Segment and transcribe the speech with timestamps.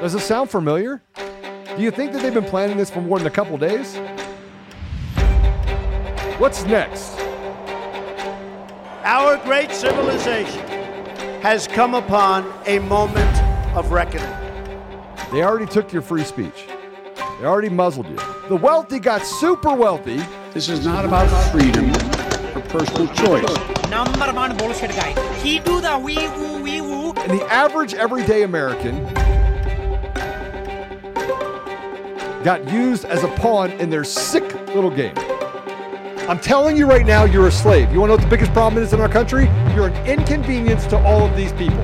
[0.00, 1.00] Does it sound familiar?
[1.14, 3.96] Do you think that they've been planning this for more than a couple days?
[6.38, 7.18] What's next?
[9.04, 10.66] Our great civilization
[11.40, 13.40] has come upon a moment
[13.74, 14.28] of reckoning.
[15.32, 16.66] They already took your free speech.
[17.40, 18.18] They already muzzled you.
[18.48, 20.20] The wealthy got super wealthy.
[20.52, 21.88] This is not about freedom
[22.54, 23.88] or personal choice.
[23.88, 25.14] Number one bullshit guy.
[25.36, 27.12] He do the wee woo wee woo.
[27.12, 29.06] And the average everyday American
[32.44, 35.14] got used as a pawn in their sick little game.
[36.28, 37.92] I'm telling you right now, you're a slave.
[37.92, 39.44] You want to know what the biggest problem is in our country?
[39.74, 41.78] You're an inconvenience to all of these people.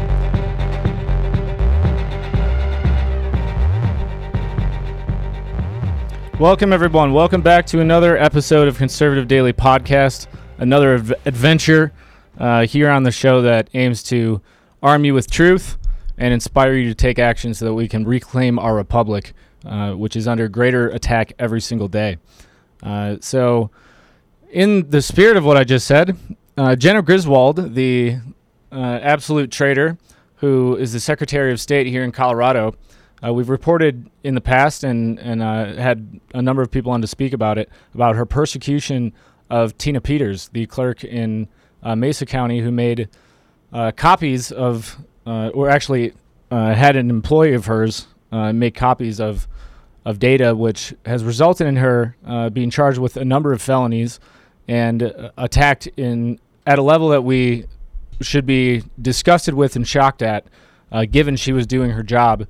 [6.39, 7.13] Welcome, everyone.
[7.13, 10.27] Welcome back to another episode of Conservative Daily Podcast,
[10.59, 11.93] another av- adventure
[12.39, 14.41] uh, here on the show that aims to
[14.83, 15.79] arm you with truth
[16.19, 20.17] and inspire you to take action so that we can reclaim our republic, uh, which
[20.17, 22.19] is under greater attack every single day.
[22.83, 23.71] Uh, so,
[24.51, 26.17] in the spirit of what I just said,
[26.57, 28.19] uh, Jena Griswold, the
[28.71, 29.99] uh, absolute traitor
[30.37, 32.75] who is the Secretary of State here in Colorado,
[33.25, 37.01] uh, we've reported in the past and and uh, had a number of people on
[37.01, 39.13] to speak about it about her persecution
[39.49, 41.47] of Tina Peters, the clerk in
[41.83, 43.09] uh, Mesa County, who made
[43.73, 46.13] uh, copies of, uh, or actually
[46.51, 49.47] uh, had an employee of hers make copies of
[50.05, 52.15] of data, which has resulted in her
[52.53, 54.19] being charged with a number of felonies
[54.69, 57.65] and attacked in at a level that we
[58.21, 60.47] should be disgusted with and shocked at,
[61.11, 62.47] given she was doing her job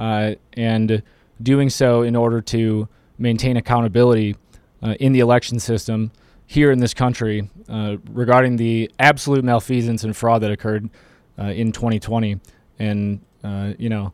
[0.00, 1.02] uh, and
[1.40, 4.34] doing so in order to maintain accountability
[4.82, 6.10] uh, in the election system
[6.46, 10.88] here in this country uh, regarding the absolute malfeasance and fraud that occurred
[11.38, 12.40] uh, in 2020.
[12.78, 14.12] And, uh, you know,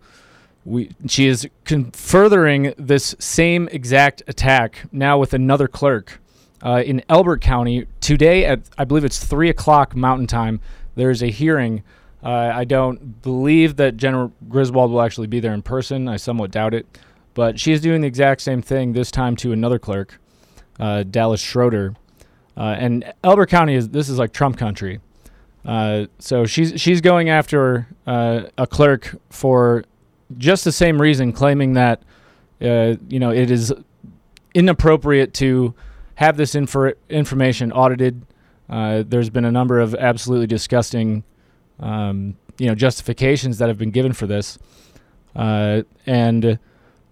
[0.66, 6.20] we, she is con- furthering this same exact attack now with another clerk
[6.64, 7.86] uh, in Elbert County.
[8.00, 10.60] Today at, I believe it's 3 o'clock Mountain Time,
[10.94, 11.82] there's a hearing
[12.26, 16.08] uh, I don't believe that Jena Griswold will actually be there in person.
[16.08, 16.98] I somewhat doubt it.
[17.34, 20.18] But she is doing the exact same thing, this time to another clerk,
[20.80, 21.94] uh, Dallas Schroeder.
[22.56, 25.00] Uh, and Elbert County is this is like Trump country.
[25.64, 29.84] Uh, so she's she's going after uh, a clerk for
[30.38, 32.02] just the same reason, claiming that
[32.60, 33.72] uh, you know it is
[34.54, 35.74] inappropriate to
[36.16, 38.26] have this infor- information audited.
[38.68, 41.24] there's been a number of absolutely disgusting
[41.80, 44.58] um, you know justifications that have been given for this.
[45.34, 46.58] Uh, and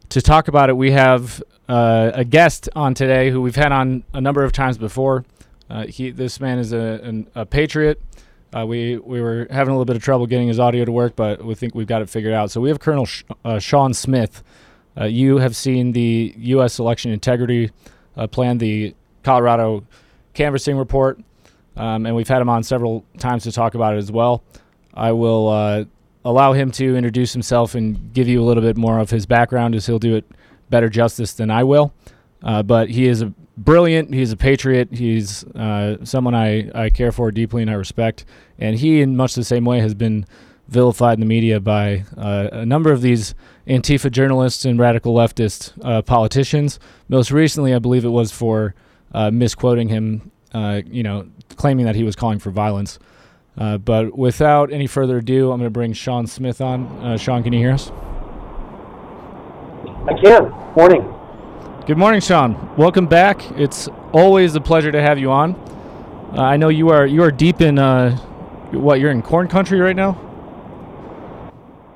[0.09, 4.05] to talk about it, we have uh, a guest on today who we've had on
[4.13, 5.25] a number of times before.
[5.69, 8.01] Uh, he, this man is a, an, a patriot.
[8.57, 11.17] Uh, we we were having a little bit of trouble getting his audio to work,
[11.17, 12.51] but we think we've got it figured out.
[12.51, 14.45] So we have Colonel Sh- uh, Shawn Smith.
[14.97, 16.79] Uh, you have seen the U.S.
[16.79, 17.71] election integrity
[18.31, 18.95] plan, the
[19.25, 19.85] Colorado
[20.35, 21.19] canvassing report
[21.77, 24.43] um, and we've had him on several times to talk about it as well.
[24.95, 25.85] I will uh,
[26.25, 29.75] allow him to introduce himself and give you a little bit more of his background,
[29.75, 30.25] as he'll do it
[30.71, 31.93] better justice than I will.
[32.43, 34.13] Uh, but he is a brilliant.
[34.13, 34.89] He's a patriot.
[34.93, 38.25] He's uh, someone I, I care for deeply and I respect.
[38.59, 40.27] And he, in much the same way, has been
[40.69, 43.35] vilified in the media by uh, a number of these
[43.67, 46.79] Antifa journalists and radical leftist uh, politicians.
[47.09, 48.75] Most recently, I believe it was for
[49.13, 52.99] uh, misquoting him, uh, you know, claiming that he was calling for violence.
[53.57, 57.17] Uh, but without any further ado, I'm going to bring Shawn Smith on.
[57.19, 57.91] Shawn, can you hear us?
[60.07, 60.51] I can.
[60.75, 61.24] Morning.
[61.87, 62.75] Good morning, Shawn.
[62.79, 63.45] Welcome back.
[63.61, 65.53] It's always a pleasure to have you on.
[66.33, 68.17] Uh, I know you are you are deep in uh,
[68.73, 70.17] what you're in corn country right now.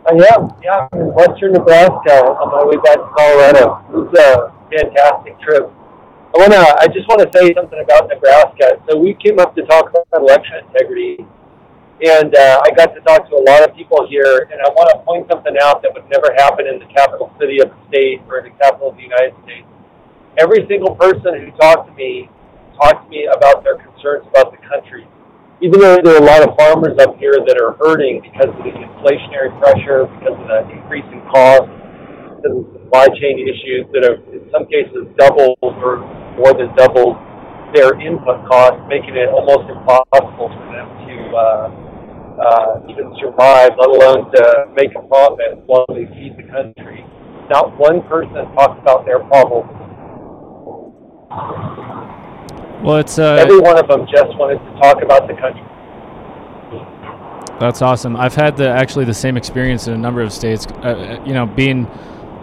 [0.04, 0.52] I am.
[0.62, 3.80] Yeah, I'm in western Nebraska on my way back to Colorado.
[3.88, 5.72] It was a fantastic trip.
[5.72, 6.60] I wanna.
[6.78, 8.82] I just want to say something about Nebraska.
[8.90, 11.24] So we came up to talk about election integrity,
[12.04, 14.50] and uh, I got to talk to a lot of people here.
[14.52, 17.60] And I want to point something out that would never happen in the capital city
[17.60, 19.64] of the state or in the capital of the United States.
[20.38, 22.30] Every single person who talked to me
[22.78, 25.02] talked to me about their concerns about the country.
[25.58, 28.62] Even though there are a lot of farmers up here that are hurting because of
[28.62, 31.66] the inflationary pressure, because of the increase in cost,
[32.38, 36.06] because of supply chain issues that have, in some cases, doubled or
[36.38, 37.18] more than doubled
[37.74, 41.66] their input costs, making it almost impossible for them to uh,
[42.38, 47.02] uh, even survive, let alone to make a profit while they feed the country.
[47.50, 49.87] Not one person talks about their problems.
[51.30, 55.62] Well, it's uh, Every one of them just wanted to talk about the country.
[57.60, 58.16] That's awesome.
[58.16, 60.66] I've had the actually the same experience in a number of states.
[60.66, 61.86] Uh, you know, being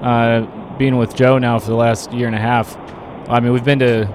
[0.03, 2.77] uh, being with Joe now for the last year and a half.
[3.29, 4.07] I mean, we've been to,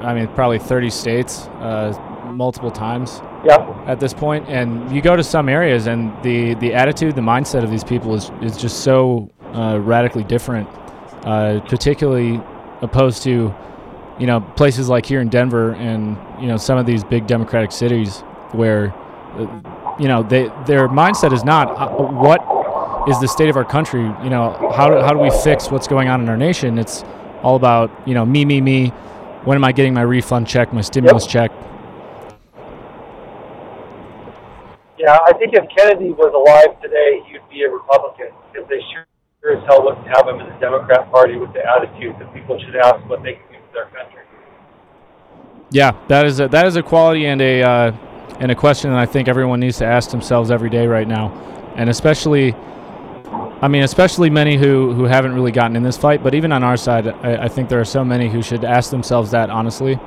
[0.00, 1.92] I mean, probably 30 states, uh,
[2.32, 3.58] multiple times Yeah.
[3.86, 4.48] at this point.
[4.48, 8.14] And you go to some areas, and the the attitude, the mindset of these people
[8.14, 10.68] is is just so uh, radically different.
[11.24, 12.40] Uh, particularly
[12.82, 13.54] opposed to,
[14.18, 17.72] you know, places like here in Denver and you know some of these big democratic
[17.72, 18.20] cities
[18.52, 18.94] where,
[19.34, 22.40] uh, you know, they their mindset is not uh, what
[23.08, 24.02] is the state of our country.
[24.02, 26.78] You know, how do, how do we fix what's going on in our nation?
[26.78, 27.04] It's
[27.42, 28.88] all about you know me, me, me.
[29.44, 31.50] When am I getting my refund check, my stimulus check?
[34.98, 38.80] Yeah, I think if Kennedy was alive today, he would be a Republican because they
[38.92, 39.06] sure
[39.56, 42.76] as hell wouldn't have him in the Democrat Party with the attitude that people should
[42.76, 44.22] ask what they can do for their country.
[45.70, 47.92] Yeah, that is a, that is a quality and a uh,
[48.40, 51.32] and a question that I think everyone needs to ask themselves every day right now,
[51.76, 52.54] and especially,
[53.60, 56.22] I mean, especially many who who haven't really gotten in this fight.
[56.22, 58.90] But even on our side, I, I think there are so many who should ask
[58.90, 59.98] themselves that honestly.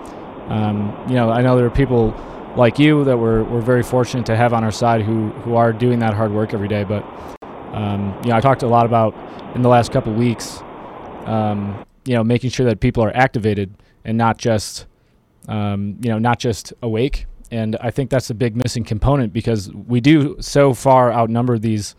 [0.47, 2.13] Um, you know, I know there are people
[2.55, 5.71] like you that we're we're very fortunate to have on our side who who are
[5.71, 6.83] doing that hard work every day.
[6.83, 7.05] But
[7.73, 9.13] um, you know, I talked a lot about
[9.55, 10.61] in the last couple weeks.
[11.25, 14.87] Um, you know, making sure that people are activated and not just
[15.47, 17.25] um, you know, not just awake.
[17.51, 21.95] And I think that's a big missing component because we do so far outnumber these,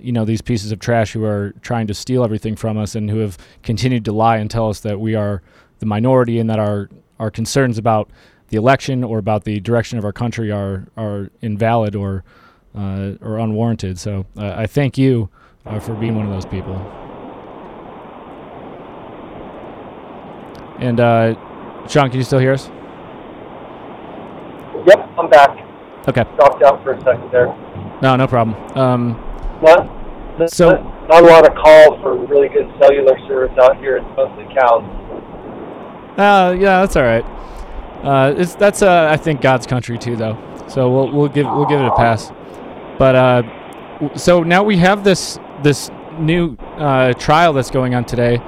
[0.00, 3.10] you know, these pieces of trash who are trying to steal everything from us and
[3.10, 5.42] who have continued to lie and tell us that we are
[5.80, 6.88] the minority and that our
[7.18, 8.10] our concerns about
[8.48, 12.22] the election or about the direction of our country are are invalid or
[12.76, 13.98] uh, or unwarranted.
[13.98, 15.28] So uh, I thank you
[15.66, 16.74] uh, for being one of those people.
[20.80, 21.34] And uh,
[21.88, 22.68] Shawn, can you still hear us?
[24.86, 25.50] Yep, I'm back.
[26.08, 26.24] Okay.
[26.36, 27.46] Dropped out for a second there.
[28.02, 28.54] No, no problem.
[28.76, 29.12] Um,
[29.62, 30.72] Not, not, So-
[31.08, 33.96] not a lot of calls for really good cellular service out here.
[33.96, 34.82] It's mostly cows.
[36.18, 37.24] uh, yeah, that's all right.
[38.02, 40.36] Uh, it's that's uh, I think God's country too, though.
[40.68, 42.30] So we'll we'll give we'll give it a pass.
[42.98, 48.40] But uh, so now we have this this new uh, trial that's going on today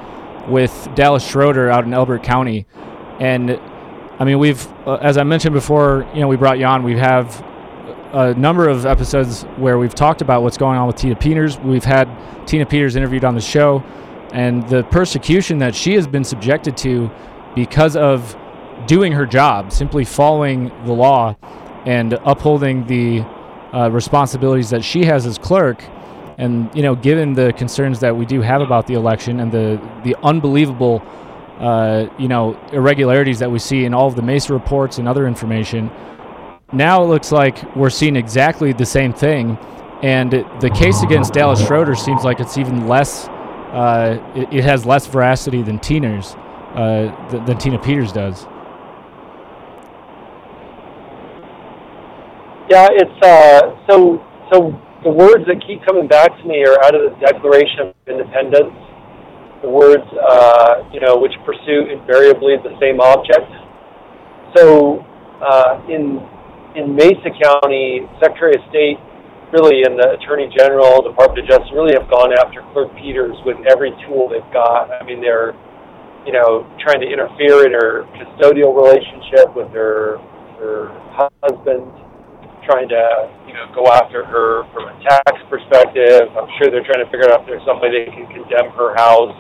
[0.49, 2.67] with Dallas Schroeder out in Elbert County,
[3.19, 3.59] and
[4.21, 6.85] I mean we've uh, as I mentioned before, you know we brought you on.
[6.85, 7.45] We have
[8.13, 11.59] a number of episodes where we've talked about what's going on with Tina Peters.
[11.59, 12.09] We've had
[12.47, 13.83] Tina Peters interviewed on the show,
[14.33, 17.11] and the persecution that she has been subjected to
[17.55, 18.37] because of
[18.87, 21.35] doing her job, simply following the law
[21.87, 23.21] and upholding the
[23.73, 25.83] uh, responsibilities that she has as clerk.
[26.38, 29.81] And you know, given the concerns that we do have about the election and the
[30.05, 31.03] the unbelievable,
[31.59, 35.27] uh, you know, irregularities that we see in all of the Mesa reports and other
[35.27, 35.91] information,
[36.73, 39.56] now it looks like we're seeing exactly the same thing.
[40.03, 43.29] And the case against Dallas Schroeder seems like it's even less.
[43.29, 46.35] Uh, it, it has less veracity than Tina's,
[46.75, 48.47] uh, th- than Tina Peters does.
[52.69, 54.83] Yeah, it's uh, so so.
[55.05, 58.73] The words that keep coming back to me are out of the Declaration of Independence.
[59.61, 63.49] The words, uh, you know, which pursue invariably the same object.
[64.57, 65.05] So,
[65.45, 66.17] uh, in
[66.77, 69.01] in Mesa County, Secretary of State,
[69.53, 73.57] really, and the Attorney General, Department of Justice, really have gone after Clerk Peters with
[73.69, 74.93] every tool they've got.
[74.93, 75.57] I mean, they're,
[76.25, 80.17] you know, trying to interfere in her custodial relationship with her
[80.57, 80.88] her
[81.45, 81.85] husband
[82.66, 83.02] trying to
[83.46, 86.28] you know go after her from a tax perspective.
[86.35, 89.35] I'm sure they're trying to figure out if there's somebody that can condemn her house.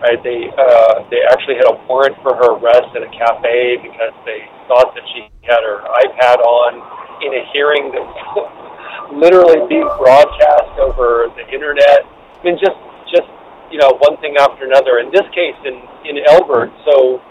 [0.00, 0.18] Right?
[0.22, 4.46] They uh, they actually had a warrant for her arrest at a cafe because they
[4.70, 6.78] thought that she had her iPad on
[7.26, 12.06] in a hearing that was literally being broadcast over the internet.
[12.06, 12.78] I mean, just
[13.10, 13.28] just
[13.70, 15.02] you know one thing after another.
[15.02, 17.22] In this case, in in Elbert, so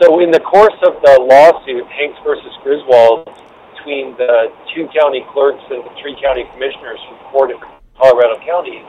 [0.00, 3.28] so in the course of the lawsuit, Hanks versus Griswold,
[3.80, 8.84] between the two county clerks and the three county commissioners from four different Colorado counties.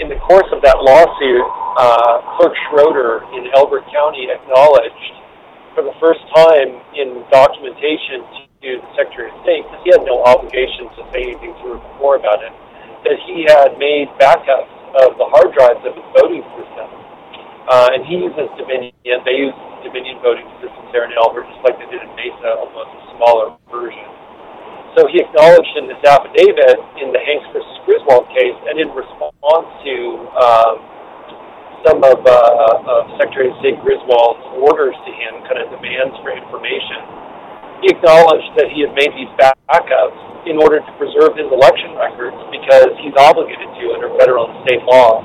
[0.00, 1.44] In the course of that lawsuit,
[1.80, 5.12] uh, Clerk Schroeder in Elbert County acknowledged
[5.72, 8.24] for the first time in documentation
[8.60, 11.78] to the Secretary of State, because he had no obligation to say anything to her
[11.80, 12.52] before about it,
[13.08, 14.68] that he had made backups
[15.00, 16.88] of the hard drives of his voting system.
[17.68, 18.92] Uh, and he uses Dominion.
[19.24, 23.09] They use Dominion voting systems there in Elbert, just like they did in Mesa, almost
[23.20, 24.08] smaller version.
[24.96, 29.68] So he acknowledged in this affidavit in the Hanks versus Griswold case, and in response
[29.86, 29.94] to
[30.34, 30.74] um,
[31.86, 36.32] some of, uh, of Secretary of State Griswold's orders to him, kind of demands for
[36.32, 37.00] information,
[37.84, 42.36] he acknowledged that he had made these backups in order to preserve his election records
[42.52, 45.22] because he's obligated to under federal and state law.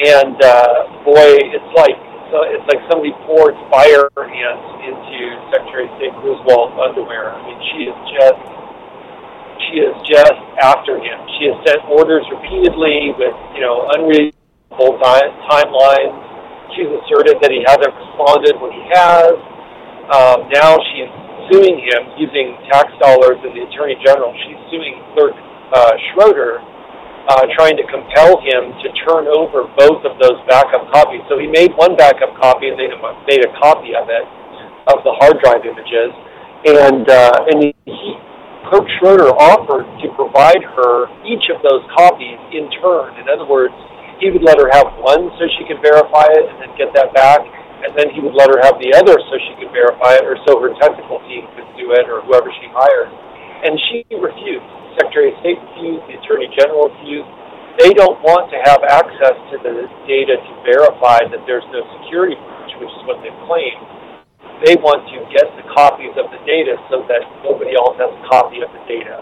[0.00, 1.98] And uh, boy, it's like
[2.30, 5.18] so it's like somebody poured fire ants into
[5.50, 7.34] Secretary of State Griswold's underwear.
[7.34, 8.40] I mean, she is just
[9.66, 11.18] she is just after him.
[11.38, 16.14] She has sent orders repeatedly with you know unreasonable time, timelines.
[16.78, 19.34] She's asserted that he hasn't responded when he has.
[20.14, 21.10] Um, now she's
[21.50, 24.30] suing him using tax dollars and the Attorney General.
[24.46, 25.34] She's suing Clerk
[25.74, 26.62] uh, Schroeder
[27.30, 31.22] uh, trying to compel him to turn over both of those backup copies.
[31.30, 32.90] So he made one backup copy and then
[33.30, 34.26] made a copy of it,
[34.90, 36.10] of the hard drive images,
[36.66, 38.06] and uh, and he,
[38.66, 43.14] Clerk Schroeder offered to provide her each of those copies in turn.
[43.22, 43.74] In other words,
[44.18, 47.14] he would let her have one so she could verify it and then get that
[47.14, 47.40] back,
[47.86, 50.36] and then he would let her have the other so she could verify it, or
[50.44, 53.08] so her technical team could do it, or whoever she hired.
[53.60, 54.64] And she refused.
[54.96, 57.28] Secretary of State refused, the Attorney General refused.
[57.78, 62.36] They don't want to have access to the data to verify that there's no security
[62.36, 63.76] breach, which is what they claim.
[64.64, 68.22] They want to get the copies of the data so that nobody else has a
[68.28, 69.16] copy of the data.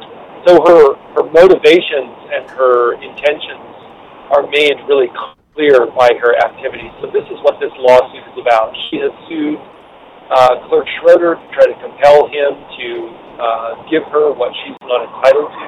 [0.47, 3.71] So her, her motivations and her intentions
[4.35, 5.11] are made really
[5.55, 6.91] clear by her activities.
[7.03, 8.75] So this is what this lawsuit is about.
[8.91, 9.59] She has sued
[10.31, 12.87] uh, Clerk Schroeder to try to compel him to
[13.39, 15.65] uh, give her what she's not entitled to.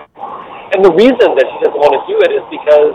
[0.74, 2.94] And the reason that she doesn't want to do it is because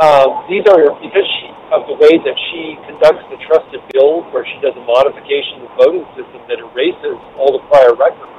[0.00, 4.42] um, these are because she, of the way that she conducts the trusted build, where
[4.42, 8.32] she does a modification of the voting system that erases all the prior records.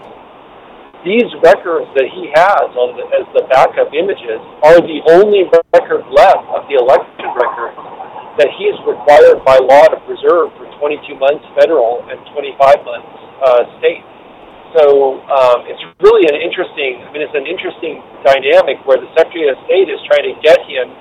[1.06, 6.02] These records that he has on the, as the backup images are the only record
[6.10, 7.78] left of the election records
[8.42, 13.12] that he is required by law to preserve for 22 months federal and 25 months
[13.40, 14.04] uh, state.
[14.76, 17.00] So um, it's really an interesting.
[17.08, 20.60] I mean, it's an interesting dynamic where the Secretary of State is trying to get
[20.68, 20.92] him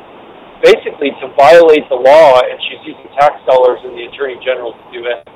[0.62, 4.84] basically to violate the law, and she's using tax dollars and the Attorney General to
[4.92, 5.28] do it.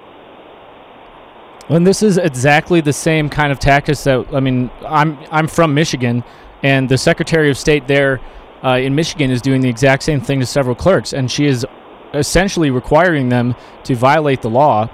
[1.69, 4.71] And this is exactly the same kind of tactics that I mean.
[4.87, 6.23] I'm I'm from Michigan,
[6.63, 8.21] and the Secretary of State there
[8.63, 11.67] uh, in Michigan is doing the exact same thing to several clerks, and she is
[12.15, 13.55] essentially requiring them
[13.85, 14.89] to violate the law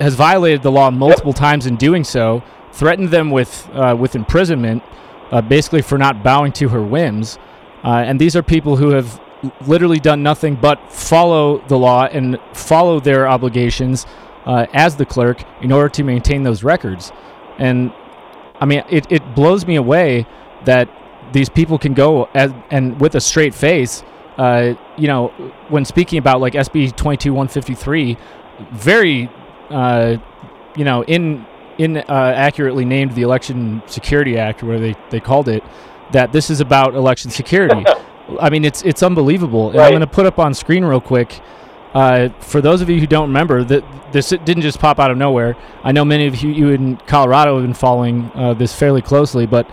[0.00, 4.82] has violated the law multiple times in doing so, threatened them with uh, with imprisonment,
[5.30, 7.38] uh, basically for not bowing to her whims.
[7.84, 9.20] Uh, and these are people who have
[9.66, 14.06] literally done nothing but follow the law and follow their obligations
[14.46, 17.12] uh, as the clerk in order to maintain those records.
[17.58, 17.92] And
[18.60, 20.26] I mean, it, it blows me away
[20.64, 20.88] that
[21.32, 24.02] these people can go as, and with a straight face,
[24.38, 25.28] uh, you know,
[25.68, 28.16] when speaking about like SB 22153,
[28.72, 29.30] very
[29.70, 30.16] uh,
[30.76, 31.46] you know, in
[31.78, 35.62] in uh, accurately named the Election Security Act, where they, they called it,
[36.12, 37.84] that this is about election security.
[38.40, 39.70] I mean, it's it's unbelievable.
[39.70, 41.40] And I'm going to put up on screen real quick.
[41.94, 45.16] Uh, for those of you who don't remember, that this didn't just pop out of
[45.16, 45.56] nowhere.
[45.82, 49.46] I know many of you, you in Colorado have been following uh, this fairly closely,
[49.46, 49.68] but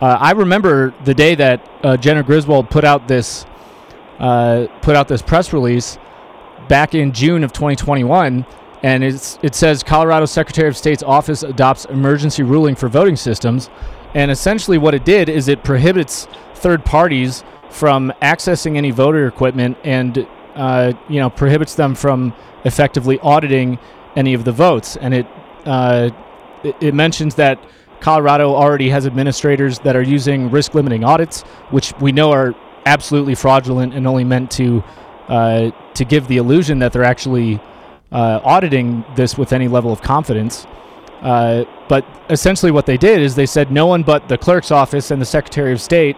[0.00, 3.44] uh, I remember the day that uh, Jena Griswold put out this
[4.18, 5.98] uh, put out this press release
[6.68, 8.46] back in June of 2021
[8.86, 13.68] and it says Colorado Secretary of State's office adopts emergency ruling for voting systems.
[14.14, 19.76] And essentially, what it did is it prohibits third parties from accessing any voter equipment
[19.82, 20.24] and
[20.54, 22.32] uh, you know prohibits them from
[22.64, 23.80] effectively auditing
[24.14, 24.96] any of the votes.
[24.96, 25.26] And it,
[25.64, 26.10] uh,
[26.62, 27.58] it, it mentions that
[27.98, 33.34] Colorado already has administrators that are using risk limiting audits, which we know are absolutely
[33.34, 34.84] fraudulent and only meant to
[35.26, 37.60] uh, to give the illusion that they're actually
[38.12, 40.66] uh, auditing this with any level of confidence.
[41.22, 45.10] Uh, but essentially, what they did is they said no one but the clerk's office
[45.10, 46.16] and the Secretary of State,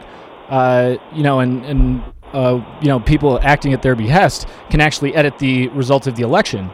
[0.48, 2.02] uh, you know, and, and
[2.32, 6.22] uh, you know, people acting at their behest can actually edit the results of the
[6.22, 6.70] election.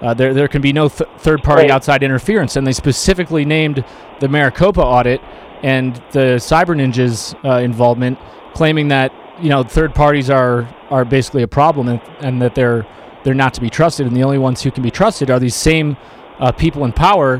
[0.00, 3.84] Uh, there, there can be no th- third-party outside interference, and they specifically named
[4.20, 5.20] the Maricopa audit
[5.62, 8.18] and the Cyber Ninjas uh, involvement,
[8.52, 12.86] claiming that you know third parties are are basically a problem and, and that they're
[13.24, 15.54] they're not to be trusted, and the only ones who can be trusted are these
[15.54, 15.96] same
[16.38, 17.38] uh, people in power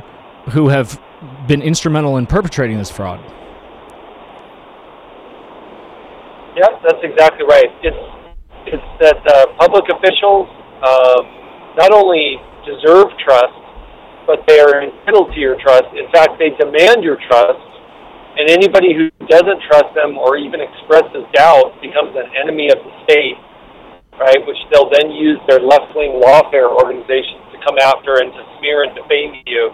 [0.50, 1.00] who have
[1.46, 3.20] been instrumental in perpetrating this fraud.
[6.56, 7.70] Yeah, that's exactly right.
[7.82, 7.96] It's
[8.66, 10.48] it's that uh, public officials
[10.84, 11.22] um,
[11.76, 13.58] not only deserve trust,
[14.26, 15.90] but they are entitled to your trust.
[15.96, 17.66] In fact, they demand your trust,
[18.38, 22.92] and anybody who doesn't trust them or even expresses doubt becomes an enemy of the
[23.04, 23.34] state
[24.20, 24.40] right?
[24.44, 28.84] Which they'll then use their left wing lawfare organizations to come after and to smear
[28.84, 29.70] and defame you.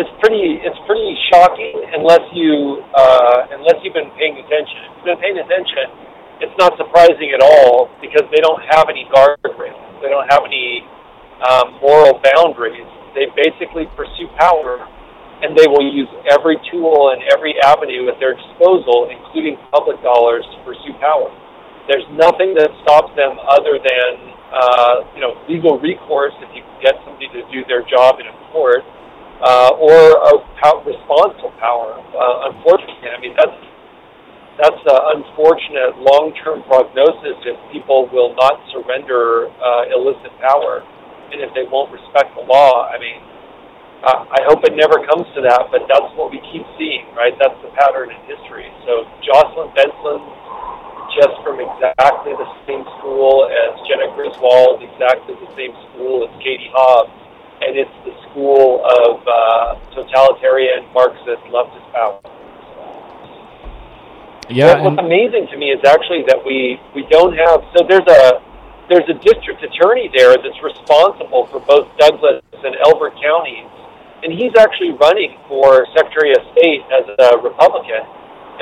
[0.00, 4.78] it's pretty it's pretty shocking unless you uh, unless you've been paying attention.
[4.88, 5.86] If you've been paying attention,
[6.40, 9.76] it's not surprising at all because they don't have any guardrails.
[10.00, 10.80] They don't have any
[11.44, 12.88] um, moral boundaries.
[13.12, 14.80] They basically pursue power,
[15.44, 20.42] and they will use every tool and every avenue at their disposal, including public dollars,
[20.56, 21.28] to pursue power.
[21.90, 24.10] There's nothing that stops them other than
[24.52, 28.36] uh, you know legal recourse if you get somebody to do their job in a
[28.52, 28.84] court
[29.42, 31.98] uh, or a pow- responsible power.
[31.98, 33.58] Uh, unfortunately, I mean that's
[34.60, 40.84] that's an unfortunate long-term prognosis if people will not surrender uh, illicit power,
[41.32, 42.84] and if they won't respect the law.
[42.86, 43.18] I mean,
[44.04, 47.32] uh, I hope it never comes to that, but that's what we keep seeing, right?
[47.40, 48.68] That's the pattern in history.
[48.84, 50.20] So Jocelyn Benson,
[51.14, 56.70] just from exactly the same school as Jena Griswold, exactly the same school as Katie
[56.72, 57.22] Hobbs
[57.62, 62.18] and it's the school of uh, totalitarian Marxist leftist power.
[64.50, 67.62] Yeah, What- what's amazing to me is actually that we we don't have.
[67.76, 68.42] So there's a
[68.90, 73.70] there's a district attorney there that's responsible for both Douglas and Elbert counties,
[74.24, 78.02] and he's actually running for Secretary of State as a Republican.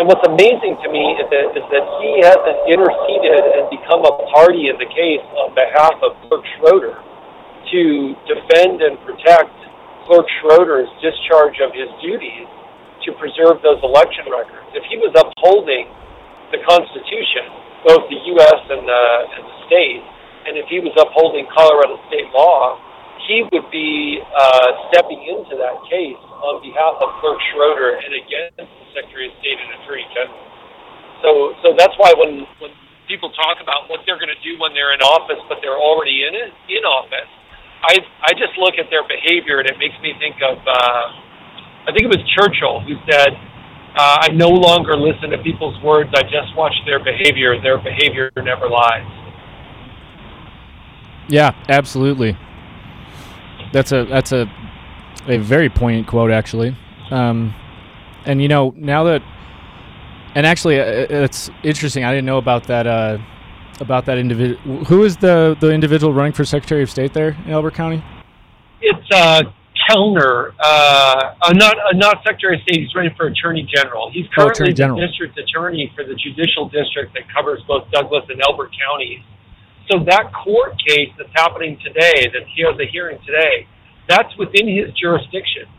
[0.01, 4.17] And what's amazing to me is that, is that he hasn't interceded and become a
[4.33, 7.83] party in the case on behalf of Clerk Schroeder to
[8.25, 9.53] defend and protect
[10.09, 12.49] Clerk Schroeder's discharge of his duties
[13.05, 14.73] to preserve those election records.
[14.73, 15.93] If he was upholding
[16.49, 17.53] the Constitution,
[17.85, 18.61] both the U.S.
[18.73, 19.05] and the,
[19.37, 20.01] and the state,
[20.49, 22.81] and if he was upholding Colorado state law,
[23.29, 28.57] he would be uh, stepping into that case on behalf of Clerk Schroeder and against
[28.57, 28.67] the
[28.97, 30.45] Secretary of State and Attorney General.
[31.21, 31.31] So,
[31.61, 32.73] so that's why when when
[33.05, 36.25] people talk about what they're going to do when they're in office, but they're already
[36.25, 37.29] in it in office,
[37.85, 41.05] I I just look at their behavior and it makes me think of uh,
[41.87, 43.37] I think it was Churchill who said,
[43.97, 46.11] uh, "I no longer listen to people's words.
[46.17, 47.61] I just watch their behavior.
[47.61, 49.05] Their behavior never lies."
[51.29, 52.37] Yeah, absolutely.
[53.73, 54.47] That's a that's a
[55.27, 56.77] a very poignant quote actually.
[57.11, 57.55] Um,
[58.25, 59.23] and you know now that
[60.35, 62.05] and actually uh, it's interesting.
[62.05, 63.19] I didn't know about that uh,
[63.81, 64.85] about that individual.
[64.85, 68.05] Who is the the individual running for Secretary of State there in Elbert County?
[68.81, 69.43] It's uh,
[69.89, 72.81] Kellner, uh, uh, not uh, not Secretary of State.
[72.81, 74.11] He's running for Attorney General.
[74.13, 75.01] He's Oh, currently Attorney General.
[75.01, 79.21] the district attorney for the judicial district that covers both Douglas and Elbert counties.
[79.91, 83.67] So that court case that's happening today, that he has a hearing today,
[84.11, 85.71] that's within his jurisdiction.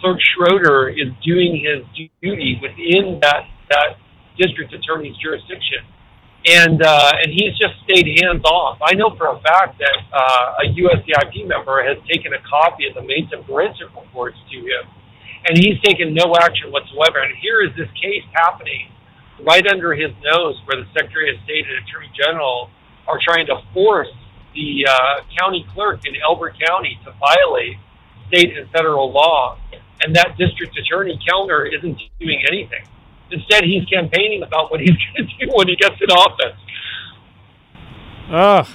[0.00, 1.84] Clerk Schroeder is doing his
[2.20, 4.00] duty within that that
[4.38, 5.84] district attorney's jurisdiction,
[6.46, 8.78] and uh, and he's just stayed hands off.
[8.80, 12.94] I know for a fact that uh, a USEIP member has taken a copy of
[12.94, 14.84] the Mesa forensic reports to him,
[15.48, 17.20] and he's taken no action whatsoever.
[17.20, 18.92] And here is this case happening
[19.44, 22.70] right under his nose, where the Secretary of State and Attorney General
[23.08, 24.12] are trying to force
[24.56, 27.76] the uh, county clerk in Elbert County to violate
[28.28, 29.58] state and federal law,
[30.02, 32.84] and that district attorney Kellner isn't doing anything.
[33.30, 36.58] Instead, he's campaigning about what he's going to do when he gets in office.
[38.30, 38.66] Ugh.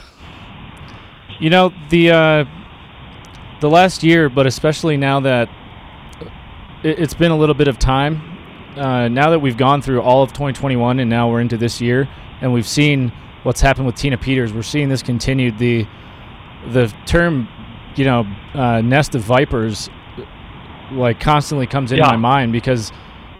[1.39, 2.45] You know the uh,
[3.61, 5.49] the last year, but especially now that
[6.83, 8.27] it, it's been a little bit of time.
[8.75, 12.07] Uh, now that we've gone through all of 2021 and now we're into this year,
[12.41, 13.11] and we've seen
[13.43, 15.57] what's happened with Tina Peters, we're seeing this continued.
[15.57, 15.87] The
[16.71, 17.47] the term,
[17.95, 19.89] you know, uh, nest of vipers,
[20.91, 22.11] like constantly comes into Yeah.
[22.11, 22.91] my mind because,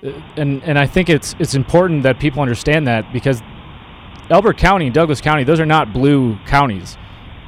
[0.05, 3.41] uh, and and I think it's it's important that people understand that because
[4.29, 6.97] Elbert County and Douglas County, those are not blue counties,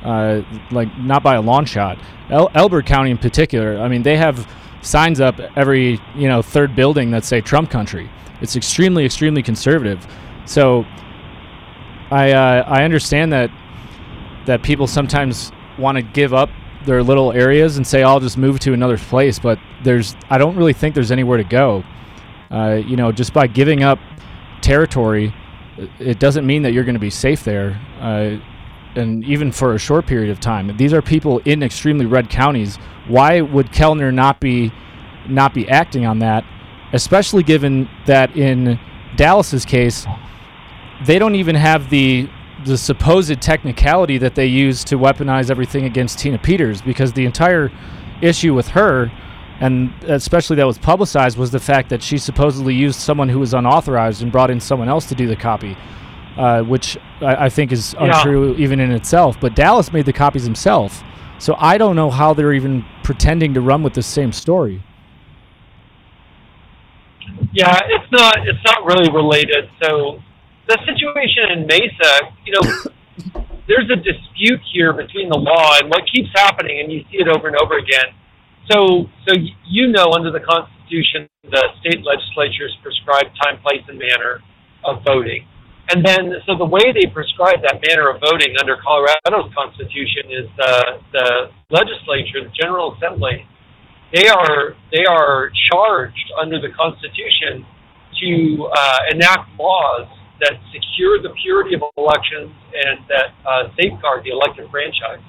[0.03, 1.97] uh, like not by a long shot.
[2.29, 4.47] El- Elbert County in particular, I mean, they have
[4.81, 8.09] signs up every you know third building that say Trump country.
[8.41, 10.05] It's extremely, extremely conservative.
[10.45, 10.85] So
[12.13, 13.49] I uh, I understand that
[14.45, 16.49] that people sometimes want to give up
[16.85, 20.55] their little areas and say I'll just move to another place, but there's I don't
[20.55, 21.83] really think there's anywhere to go.
[22.51, 23.99] Uh, you know, just by giving up
[24.61, 25.33] territory
[25.99, 28.37] it doesn't mean that you're going to be safe there, uh,
[28.95, 30.75] and even for a short period of time.
[30.77, 32.77] These are people in extremely red counties.
[33.07, 34.71] Why would Kellner not be
[35.27, 36.45] not be acting on that,
[36.91, 38.79] especially given that in
[39.15, 40.05] Dallas's case,
[41.05, 42.29] they don't even have the
[42.65, 47.71] the supposed technicality that they use to weaponize everything against Tina Peters because the entire
[48.21, 49.11] issue with her
[49.59, 53.53] and especially that was publicized was the fact that she supposedly used someone who was
[53.53, 55.77] unauthorized and brought in someone else to do the copy,
[56.37, 58.17] uh, which I, I think is Yeah.
[58.17, 59.37] untrue even in itself.
[59.39, 61.03] But Dallas made the copies himself,
[61.37, 64.81] so I don't know how they're even pretending to run with the same story.
[67.53, 68.47] Yeah, it's not.
[68.47, 69.69] It's not really related.
[69.81, 70.19] So,
[70.73, 72.65] the situation in Mesa, you know,
[73.69, 77.29] there's a dispute here between the law and what keeps happening, and you see it
[77.29, 78.09] over and over again.
[78.71, 79.31] So, so
[79.69, 84.41] you know, under the Constitution, the state legislatures prescribe time, place, and manner
[84.83, 85.45] of voting.
[85.91, 90.47] And then, so the way they prescribe that manner of voting under Colorado's Constitution is
[90.57, 90.73] the
[91.11, 91.27] the
[91.69, 93.45] legislature, the General Assembly,
[94.15, 97.67] they are they are charged under the Constitution
[98.23, 100.07] to uh, enact laws
[100.41, 105.21] that secure the purity of elections and that uh, safeguard the elected franchise.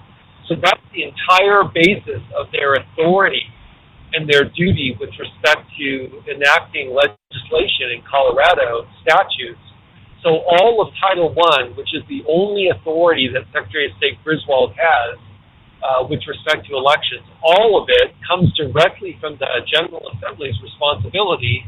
[0.49, 3.45] So that's the entire basis of their authority
[4.13, 5.87] and their duty with respect to
[6.31, 9.61] enacting legislation in Colorado statutes.
[10.23, 14.73] So all of Title I, which is the only authority that Secretary of State Griswold
[14.77, 15.21] has
[15.85, 21.61] uh, with respect to elections, all of it comes directly from the General Assembly's responsibility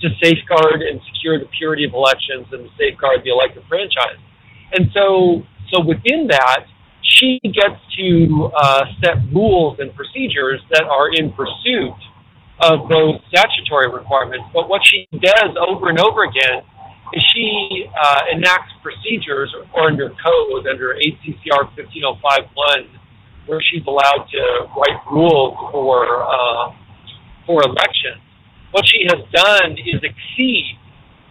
[0.00, 4.20] to safeguard and secure the purity of elections and to safeguard the elected franchise.
[4.72, 6.66] And so, so within that,
[7.02, 11.96] she gets to uh, set rules and procedures that are in pursuit
[12.60, 14.44] of those statutory requirements.
[14.52, 16.64] But what she does over and over again
[17.12, 22.88] is she uh, enacts procedures or under code, under ACCR 15051,
[23.46, 24.42] where she's allowed to
[24.76, 26.72] write rules for, uh,
[27.46, 28.25] for elections.
[28.76, 30.76] What she has done is exceed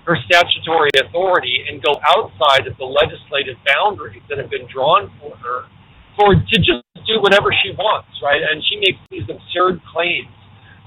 [0.09, 5.37] her statutory authority and go outside of the legislative boundaries that have been drawn for
[5.45, 5.69] her
[6.17, 8.41] for to just do whatever she wants, right?
[8.41, 10.33] And she makes these absurd claims.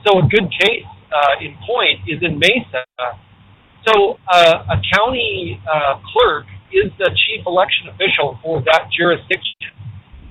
[0.03, 0.83] So a good case
[1.15, 2.83] uh, in point is in Mesa.
[3.87, 9.79] So uh, a county uh, clerk is the chief election official for that jurisdiction.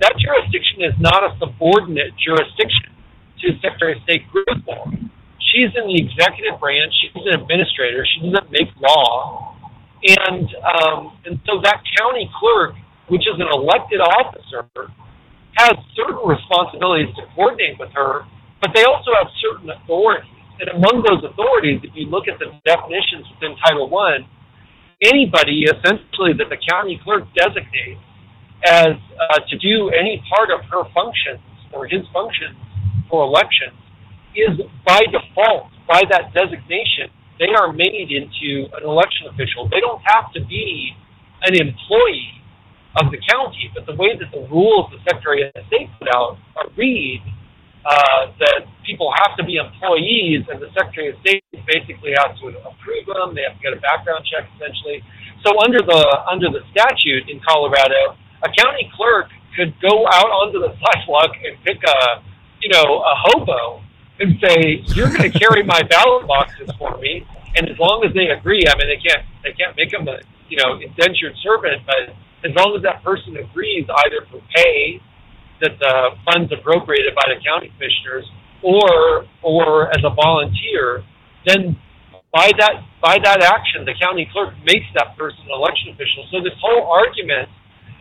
[0.03, 2.91] That jurisdiction is not a subordinate jurisdiction
[3.39, 5.07] to Secretary of State Griswold
[5.51, 6.93] she's in the executive branch.
[7.01, 8.05] She's an administrator.
[8.05, 9.55] She doesn't make law,
[10.03, 12.75] and um, and so that county clerk,
[13.07, 14.67] which is an elected officer,
[15.57, 18.25] has certain responsibilities to coordinate with her,
[18.61, 20.29] but they also have certain authorities.
[20.59, 24.25] And among those authorities, if you look at the definitions within Title One,
[25.05, 28.01] anybody essentially that the county clerk designates
[28.65, 32.57] as uh, to do any part of her functions or his functions
[33.05, 33.77] for elections
[34.37, 37.09] is by default, by that designation,
[37.41, 39.69] they are made into an election official.
[39.69, 40.93] They don't have to be
[41.45, 42.37] an employee
[42.97, 46.37] of the county, but the way that the rules the Secretary of State put out
[46.77, 47.21] read
[47.85, 52.51] uh, that people have to be employees, and the Secretary of State basically has to
[52.65, 53.37] approve them.
[53.37, 54.99] They have to get a background check, essentially.
[55.45, 60.59] So under the under the statute in Colorado, a county clerk could go out onto
[60.59, 62.25] the sidewalk and pick a
[62.61, 63.86] you know a hobo
[64.19, 67.25] and say, "You're going to carry my ballot boxes for me."
[67.55, 70.19] And as long as they agree, I mean, they can't they can't make them a
[70.49, 72.13] you know indentured servant, but
[72.45, 75.01] as long as that person agrees, either for pay
[75.61, 75.93] that the
[76.25, 78.25] funds appropriated by the county commissioners,
[78.61, 81.03] or or as a volunteer,
[81.45, 81.77] then
[82.33, 86.25] by that by that action, the county clerk makes that person an election official.
[86.31, 87.49] So this whole argument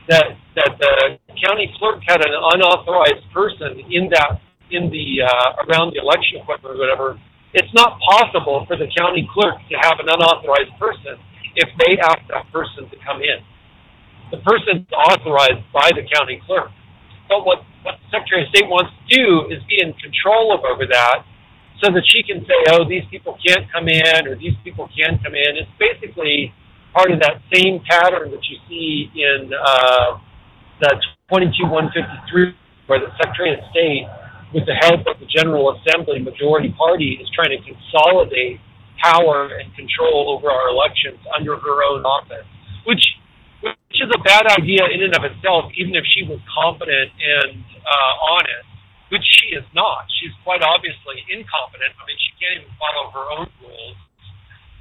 [0.09, 5.95] that that the county clerk had an unauthorized person in that in the uh, around
[5.95, 7.19] the election equipment or whatever,
[7.55, 11.17] it's not possible for the county clerk to have an unauthorized person
[11.57, 13.41] if they ask that person to come in.
[14.31, 16.71] The person's authorized by the county clerk.
[17.29, 20.63] But what, what the Secretary of State wants to do is be in control of
[20.67, 21.25] over that
[21.83, 25.19] so that she can say, oh, these people can't come in or these people can
[25.23, 25.57] come in.
[25.57, 26.53] It's basically
[26.95, 30.21] part of that same pattern that you see in uh,
[30.81, 30.93] the
[31.33, 32.55] 22153
[32.87, 34.07] where the Secretary of State
[34.57, 38.57] with the help of the General Assembly majority party, is trying to consolidate
[38.97, 42.49] power and control over our elections under her own office,
[42.89, 43.05] which
[43.61, 47.61] which is a bad idea in and of itself, even if she was competent and
[47.85, 48.69] uh, honest,
[49.13, 50.09] which she is not.
[50.21, 51.93] She's quite obviously incompetent.
[51.97, 53.97] I mean, she can't even follow her own rules.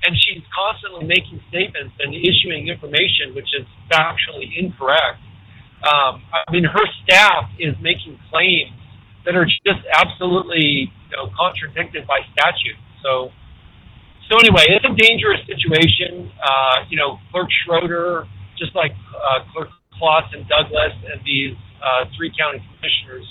[0.04, 5.24] And she's constantly making statements and issuing information which is factually incorrect.
[5.88, 8.76] Um, I mean, her staff is making claims
[9.26, 12.78] that are just absolutely you know, contradicted by statute.
[13.02, 13.34] So,
[14.30, 16.30] so anyway, it's a dangerous situation.
[16.38, 22.06] Uh, you know, Clerk Schroeder, just like uh, Clerk Klotz and Douglas and these uh,
[22.18, 23.26] three county commissioners.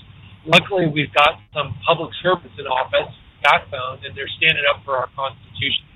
[0.44, 3.08] Luckily, we've got some public servants in office,
[3.40, 5.88] backbone, and they're standing up for our Constitution.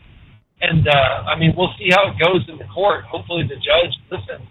[0.63, 3.05] And uh, I mean, we'll see how it goes in the court.
[3.07, 4.47] Hopefully, the judge listens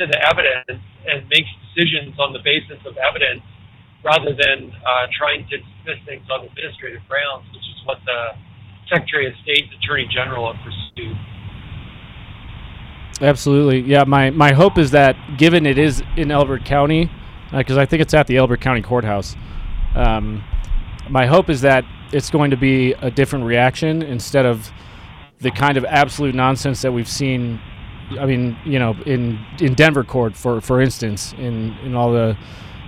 [0.00, 3.44] to the evidence and makes decisions on the basis of evidence
[4.04, 8.36] rather than uh, trying to dismiss things on administrative grounds, which is what the
[8.88, 11.16] Secretary of State and Attorney General have pursued.
[13.20, 14.04] Absolutely, yeah.
[14.04, 17.10] My my hope is that given it is in Elbert County,
[17.56, 19.36] because uh, I think it's at the Elbert County Courthouse.
[19.94, 20.44] Um,
[21.08, 24.70] my hope is that it's going to be a different reaction instead of
[25.40, 27.60] the kind of absolute nonsense that we've seen.
[28.18, 32.36] I mean, you know, in in Denver court, for for instance, in in all the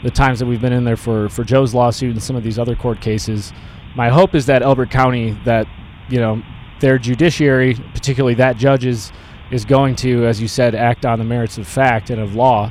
[0.03, 2.59] the times that we've been in there for for Joe's lawsuit and some of these
[2.59, 3.53] other court cases.
[3.95, 5.67] My hope is that Elbert County, that
[6.09, 6.43] you know,
[6.81, 9.13] their judiciary, particularly that judges,
[9.51, 12.71] is going to, as you said, act on the merits of fact and of law,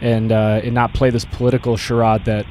[0.00, 2.46] and uh, and not play this political charade that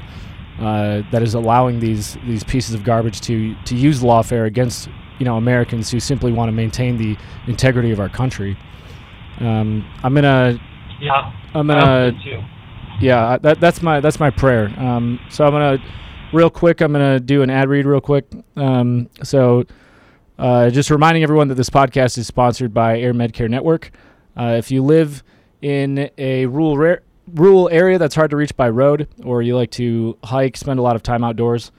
[0.59, 5.25] uh, that is allowing these these pieces of garbage to to use lawfare against you
[5.25, 8.57] know Americans who simply want to maintain the integrity of our country.
[9.39, 10.59] Um, I'm gonna.
[11.01, 11.33] Yeah.
[11.53, 12.13] I'm gonna.
[13.01, 14.73] Yeah, that, that's my that's my prayer.
[14.77, 15.84] Um, so I'm gonna
[16.32, 16.82] real quick.
[16.82, 18.25] I'm gonna do an ad read real quick.
[18.56, 19.65] Um, so.
[20.39, 23.91] Uh, just reminding everyone that this podcast is sponsored by Air Medcare Network.
[24.36, 25.23] Uh, if you live
[25.62, 26.95] in a rural ra-
[27.36, 30.82] rural area that's hard to reach by road, or you like to hike, spend a
[30.82, 31.71] lot of time outdoors,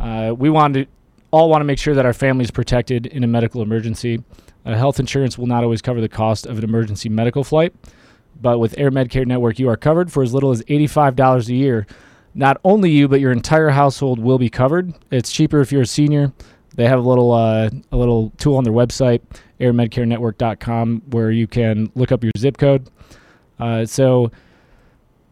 [0.00, 0.86] uh, we want to
[1.30, 4.22] all want to make sure that our family is protected in a medical emergency.
[4.66, 7.72] Uh, health insurance will not always cover the cost of an emergency medical flight,
[8.42, 11.86] but with Air Medcare Network, you are covered for as little as $85 a year.
[12.34, 14.92] Not only you, but your entire household will be covered.
[15.10, 16.32] It's cheaper if you're a senior.
[16.74, 19.20] They have a little uh, a little tool on their website,
[19.60, 22.88] airmedcarenetwork.com, where you can look up your zip code.
[23.58, 24.32] Uh, so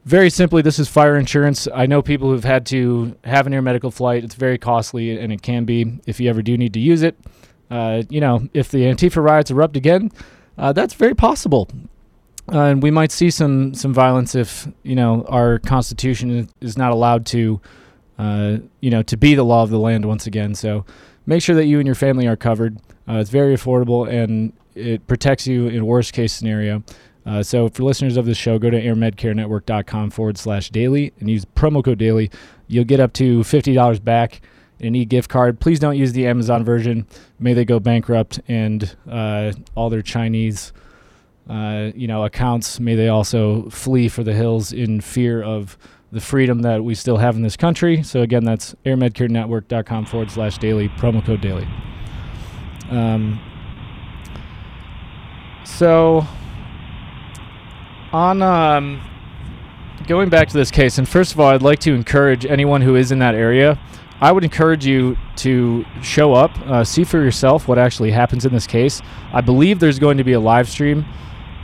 [0.05, 1.67] very simply, this is fire insurance.
[1.75, 4.23] I know people who've had to have an air medical flight.
[4.23, 7.19] It's very costly, and it can be if you ever do need to use it.
[7.71, 10.11] Uh, you know, if the Antifa riots erupt again,
[10.59, 11.71] uh, that's very possible.
[12.53, 16.91] Uh, and we might see some some violence if you know our constitution is not
[16.91, 17.61] allowed to,
[18.19, 20.55] uh, you know, to be the law of the land once again.
[20.55, 20.85] So
[21.27, 22.79] make sure that you and your family are covered.
[23.09, 26.83] Uh, it's very affordable and it protects you in worst case scenario.
[27.27, 31.45] Uh, so for listeners of this show, go to airmedcarenetwork.com forward slash daily and use
[31.45, 32.31] promo code daily.
[32.67, 34.41] You'll get up to $50 back
[34.79, 35.61] in an e-gift card.
[35.61, 37.07] Please don't use the Amazon version.
[37.39, 40.73] May they go bankrupt and uh, all their Chinese,
[41.51, 42.79] uh, you know, accounts.
[42.79, 45.77] May they also flee for the hills in fear of
[46.13, 48.05] the freedom that we still have in this country.
[48.05, 51.67] So again, that's airmedcarenetwork.com forward slash daily, promo code daily.
[52.89, 53.41] Um,
[55.65, 56.25] so
[58.13, 59.01] on um,
[60.07, 62.95] going back to this case, and first of all, I'd like to encourage anyone who
[62.95, 63.77] is in that area.
[64.21, 68.53] I would encourage you to show up, uh, see for yourself what actually happens in
[68.53, 69.01] this case.
[69.33, 71.07] I believe there's going to be a live stream.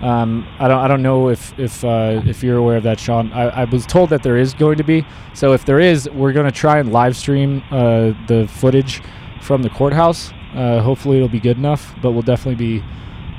[0.03, 0.79] Um, I don't.
[0.79, 3.33] I don't know if if uh, if you're aware of that, Shawn.
[3.33, 5.07] I, I, was told that there is going to be.
[5.33, 9.03] So if there is, we're going to try and live stream uh, the footage
[9.41, 10.33] from the courthouse.
[10.55, 11.95] Uh, hopefully, it'll be good enough.
[12.03, 12.85] But we'll definitely be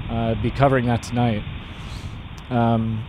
[0.10, 1.44] uh, be covering that tonight.
[2.50, 3.06] Um,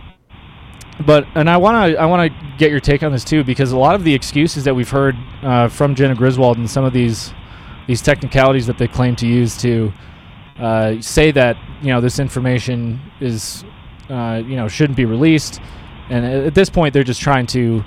[1.05, 3.71] but and I want to I want to get your take on this too because
[3.71, 6.93] a lot of the excuses that we've heard uh, from Jena Griswold and some of
[6.93, 7.33] these
[7.87, 9.91] these technicalities that they claim to use to
[10.59, 13.63] uh, say that you know this information is
[14.09, 15.59] uh, you know shouldn't be released,
[16.09, 17.83] and at this point they're just trying to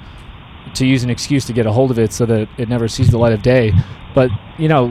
[0.74, 3.10] to use an excuse to get a hold of it so that it never sees
[3.10, 3.72] the light of day.
[4.14, 4.88] But you know,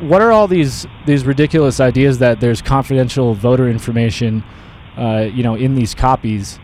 [0.00, 4.44] what are all these these ridiculous ideas that there's confidential voter information?
[4.96, 6.58] uh, you know, in these copies.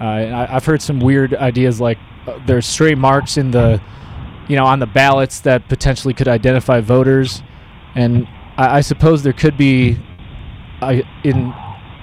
[0.00, 3.80] Uh, I, have heard some weird ideas like uh, there's stray marks in the,
[4.48, 7.42] you know, on the ballots that potentially could identify voters,
[7.94, 8.26] and
[8.60, 9.98] I, I suppose there could be,
[10.82, 11.52] I, in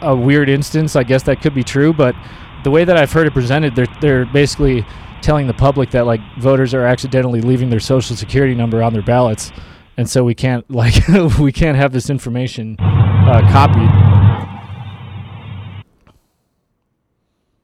[0.01, 1.93] a weird instance, I guess that could be true.
[1.93, 2.15] But
[2.63, 4.85] the way that I've heard it presented, they're they're basically
[5.21, 9.03] telling the public that like voters are accidentally leaving their social security number on their
[9.03, 9.51] ballots,
[9.97, 10.95] and so we can't like
[11.39, 13.91] we can't have this information uh, copied.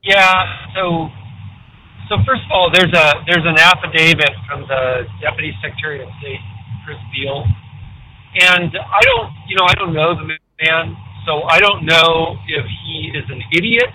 [0.04, 0.44] Yeah.
[0.74, 1.08] So,
[2.08, 6.40] so first of all, there's a there's an affidavit from the Deputy Secretary of State,
[6.84, 7.46] Chris Beall,
[8.34, 12.64] and I don't, you know, I don't know the man, so I don't know if
[12.84, 13.90] he is an idiot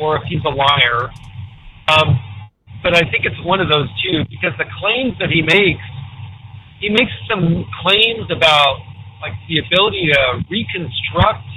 [0.00, 1.12] or if he's a liar.
[1.88, 2.18] Um,
[2.82, 5.84] but I think it's one of those two because the claims that he makes,
[6.80, 8.80] he makes some claims about
[9.20, 11.48] like the ability to reconstruct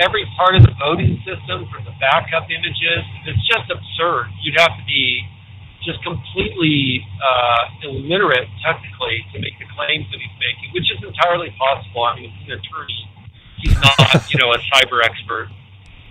[0.00, 3.04] every part of the voting system from the backup images.
[3.28, 4.32] It's just absurd.
[4.40, 5.20] You'd have to be
[5.84, 11.52] just completely uh, illiterate technically to make the claims that he's making, which is entirely
[11.56, 12.04] possible.
[12.04, 13.02] I mean, he's an attorney.
[13.60, 13.96] He's not,
[14.32, 15.48] you know, a cyber expert.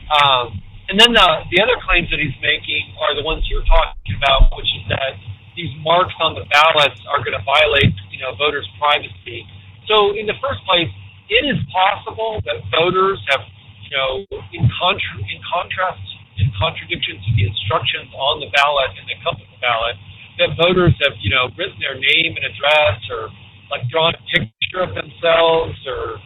[0.09, 0.57] Um,
[0.89, 4.57] and then the, the other claims that he's making are the ones you're talking about,
[4.57, 5.13] which is that
[5.53, 9.45] these marks on the ballots are going to violate, you know, voters' privacy.
[9.85, 10.89] So in the first place,
[11.29, 13.45] it is possible that voters have,
[13.85, 16.01] you know, in, contra- in contrast,
[16.39, 19.95] in contradiction to the instructions on the ballot and that come with the ballot,
[20.39, 23.27] that voters have, you know, written their name and address or
[23.69, 26.17] like drawn a picture of themselves or,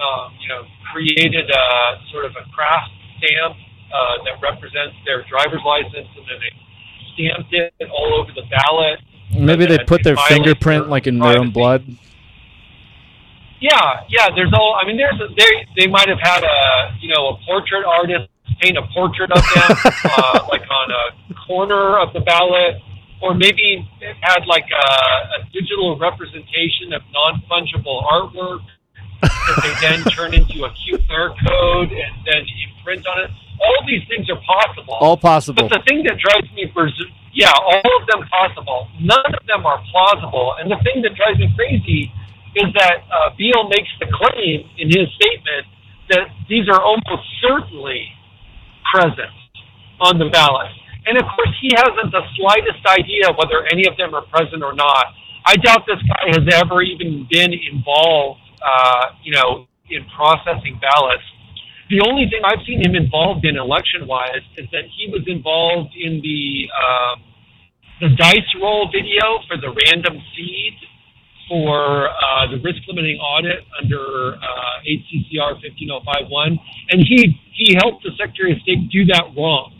[0.00, 1.64] um, you know, created a
[2.10, 3.54] sort of a craft stamp
[3.92, 6.52] uh, that represents their driver's license and then they
[7.14, 8.98] stamped it all over the ballot.
[9.30, 11.84] Maybe they put it their fingerprint like in their own blood.
[13.60, 14.28] Yeah, yeah.
[14.34, 14.78] There's all.
[14.80, 18.30] I mean, there's a, they they might have had a you know a portrait artist
[18.60, 19.70] paint a portrait of them
[20.04, 22.80] uh, like on a corner of the ballot,
[23.22, 24.86] or maybe it had like a,
[25.38, 28.62] a digital representation of non fungible artwork
[29.22, 33.30] that they then turn into a QR code and then imprint on it.
[33.58, 34.94] All these things are possible.
[35.00, 35.66] All possible.
[35.66, 38.86] But the thing that drives me berserk, yeah, all of them possible.
[39.00, 40.54] None of them are plausible.
[40.60, 42.12] And the thing that drives me crazy
[42.56, 45.66] is that uh, Beall makes the claim in his statement
[46.10, 48.08] that these are almost certainly
[48.92, 49.34] present
[50.00, 50.72] on the ballot.
[51.06, 54.72] And of course, he hasn't the slightest idea whether any of them are present or
[54.72, 55.12] not.
[55.44, 61.24] I doubt this guy has ever even been involved, uh, you know, in processing ballots.
[61.88, 66.20] The only thing I've seen him involved in election-wise is that he was involved in
[66.20, 67.24] the um,
[68.00, 70.76] the dice roll video for the random seed
[71.48, 76.58] for uh, the risk limiting audit under uh, 8 CCR 15051,
[76.92, 79.72] and he he helped the Secretary of State do that wrong.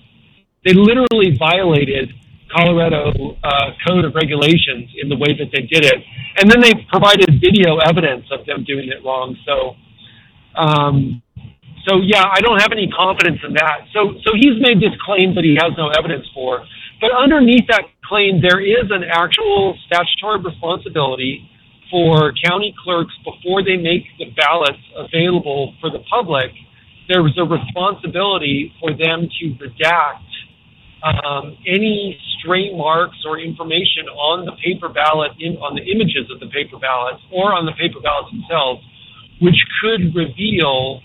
[0.65, 2.11] They literally violated
[2.51, 6.01] Colorado uh, Code of Regulations in the way that they did it,
[6.41, 9.37] and then they provided video evidence of them doing it wrong.
[9.45, 9.77] So.
[10.59, 11.23] Um,
[11.87, 13.89] so yeah, I don't have any confidence in that.
[13.95, 16.61] So so he's made this claim that he has no evidence for.
[17.01, 21.49] But underneath that claim, there is an actual statutory responsibility
[21.90, 26.53] for county clerks before they make the ballots available for the public.
[27.09, 30.29] There is a responsibility for them to redact
[31.03, 36.40] um, any stray marks or information on the paper ballot, in, on the images of
[36.40, 38.83] the paper ballots, or on the paper ballots themselves,
[39.40, 41.01] which could reveal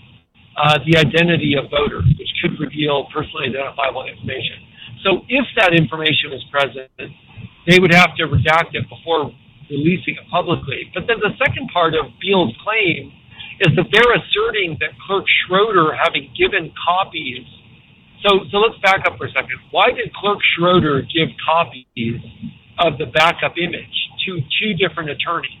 [0.58, 4.60] uh, the identity of voters, which could reveal personally identifiable information.
[5.02, 6.90] So if that information is present,
[7.66, 9.32] they would have to redact it before
[9.70, 10.90] releasing it publicly.
[10.94, 13.12] But then the second part of Beall's claim
[13.60, 17.46] is that they're asserting that Clerk Schroeder, having given copies,
[18.24, 19.60] so so let's back up for a second.
[19.70, 22.20] Why did Clerk Schroeder give copies
[22.80, 23.96] of the backup image
[24.26, 25.60] to two different attorneys?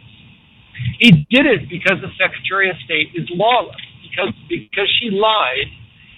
[0.98, 5.68] He did it because the Secretary of State is lawless because because she lied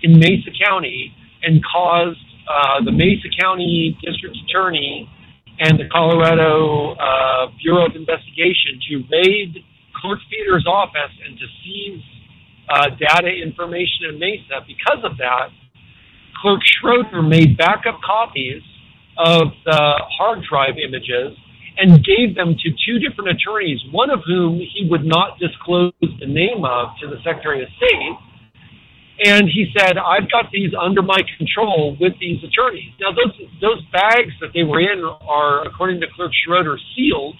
[0.03, 2.19] in Mesa County and caused
[2.49, 5.11] uh, the Mesa County District Attorney
[5.59, 9.65] and the Colorado uh, Bureau of Investigation to raid
[9.97, 12.03] Clerk Peter's office and to seize
[12.69, 14.61] uh, data information in Mesa.
[14.67, 15.49] Because of that,
[16.43, 18.63] Clerk Schroeder made backup copies
[19.17, 19.81] of the
[20.19, 21.37] hard drive images
[21.79, 26.27] and gave them to two different attorneys, one of whom he would not disclose the
[26.27, 28.17] name of to the Secretary of State.
[29.17, 32.93] And he said, I've got these under my control with these attorneys.
[33.01, 33.33] Now, those,
[33.65, 37.37] those bags that they were in are, according to Clerk Schroeder, sealed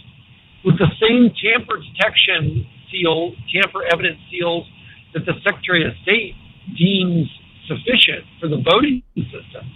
[0.65, 4.65] with the same tamper detection seal, tamper evidence seals
[5.13, 6.33] that the Secretary of State
[6.81, 7.29] deems
[7.69, 9.73] sufficient for the voting systems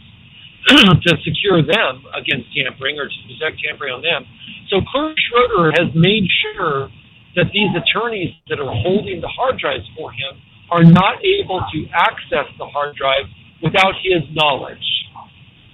[1.05, 4.25] to secure them against tampering or to detect tampering on them.
[4.73, 6.89] So Clerk Schroeder has made sure
[7.37, 11.79] that these attorneys that are holding the hard drives for him are not able to
[11.93, 13.27] access the hard drive
[13.63, 14.85] without his knowledge.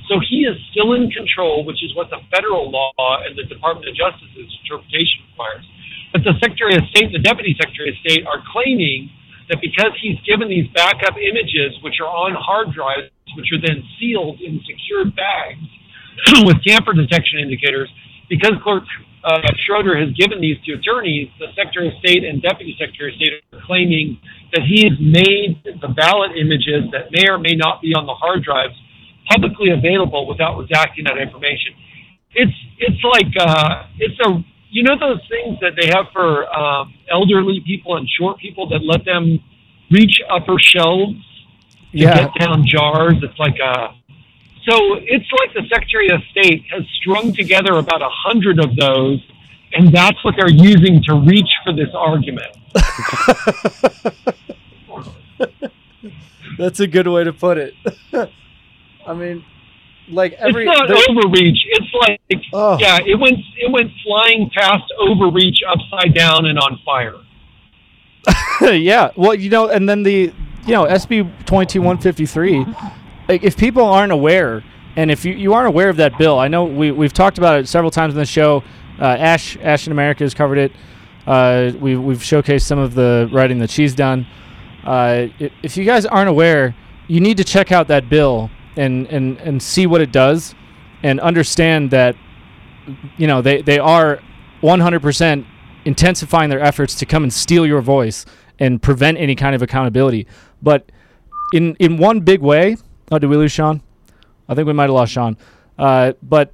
[0.09, 2.95] So he is still in control, which is what the federal law
[3.27, 5.67] and the Department of Justice's interpretation requires.
[6.15, 9.11] But the Secretary of State and the Deputy Secretary of State are claiming
[9.51, 13.83] that because he's given these backup images, which are on hard drives, which are then
[13.99, 15.67] sealed in secured bags
[16.47, 17.91] with tamper detection indicators,
[18.31, 18.87] because Clerk
[19.27, 23.17] uh, Schroeder has given these to attorneys, the Secretary of State and Deputy Secretary of
[23.19, 24.19] State are claiming
[24.55, 28.15] that he has made the ballot images that may or may not be on the
[28.15, 28.75] hard drives
[29.29, 31.75] publicly available without redacting that information.
[32.35, 36.94] It's it's like uh, it's a you know those things that they have for um,
[37.11, 39.40] elderly people and short people that let them
[39.90, 41.19] reach upper shelves
[41.92, 42.15] to Yeah.
[42.15, 43.15] get down jars.
[43.23, 43.94] It's like a
[44.69, 49.21] so it's like the Secretary of State has strung together about a hundred of those,
[49.73, 52.56] and that's what they're using to reach for this argument.
[56.58, 57.75] That's a good way to put it.
[59.06, 59.44] I mean,
[60.08, 61.58] like every it's not overreach.
[61.69, 62.21] It's like
[62.52, 62.79] Oh.
[62.81, 67.14] yeah, it went it went flying past overreach, upside down, and on fire.
[68.75, 69.10] yeah.
[69.17, 70.33] Well, you know, and then the
[70.67, 72.64] you know SB twenty two one fifty three.
[73.29, 74.62] Like, if people aren't aware,
[74.96, 77.58] and if you, you aren't aware of that bill, I know we we've talked about
[77.58, 78.62] it several times in the show.
[78.98, 80.72] Uh, Ashe Ashe in America has covered it.
[81.27, 84.27] Uh, we we've showcased some of the writing that she's done.
[84.85, 85.27] Uh,
[85.62, 86.74] if you guys aren't aware,
[87.08, 90.54] you need to check out that bill and and and see what it does,
[91.02, 92.16] and understand that
[93.16, 94.20] you know they they are
[94.62, 95.46] 100%
[95.85, 98.24] intensifying their efforts to come and steal your voice
[98.58, 100.27] and prevent any kind of accountability.
[100.62, 100.90] But
[101.52, 102.77] in in one big way,
[103.11, 103.83] oh, did we lose Shawn?
[104.48, 105.37] I think we might have lost Shawn.
[105.79, 106.52] Uh, but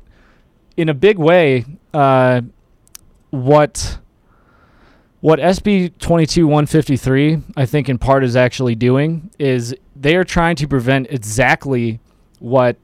[0.77, 2.43] in a big way, uh,
[3.31, 3.99] what
[5.21, 10.67] what SB 22153 I think in part is actually doing is they are trying to
[10.67, 12.01] prevent exactly
[12.41, 12.77] what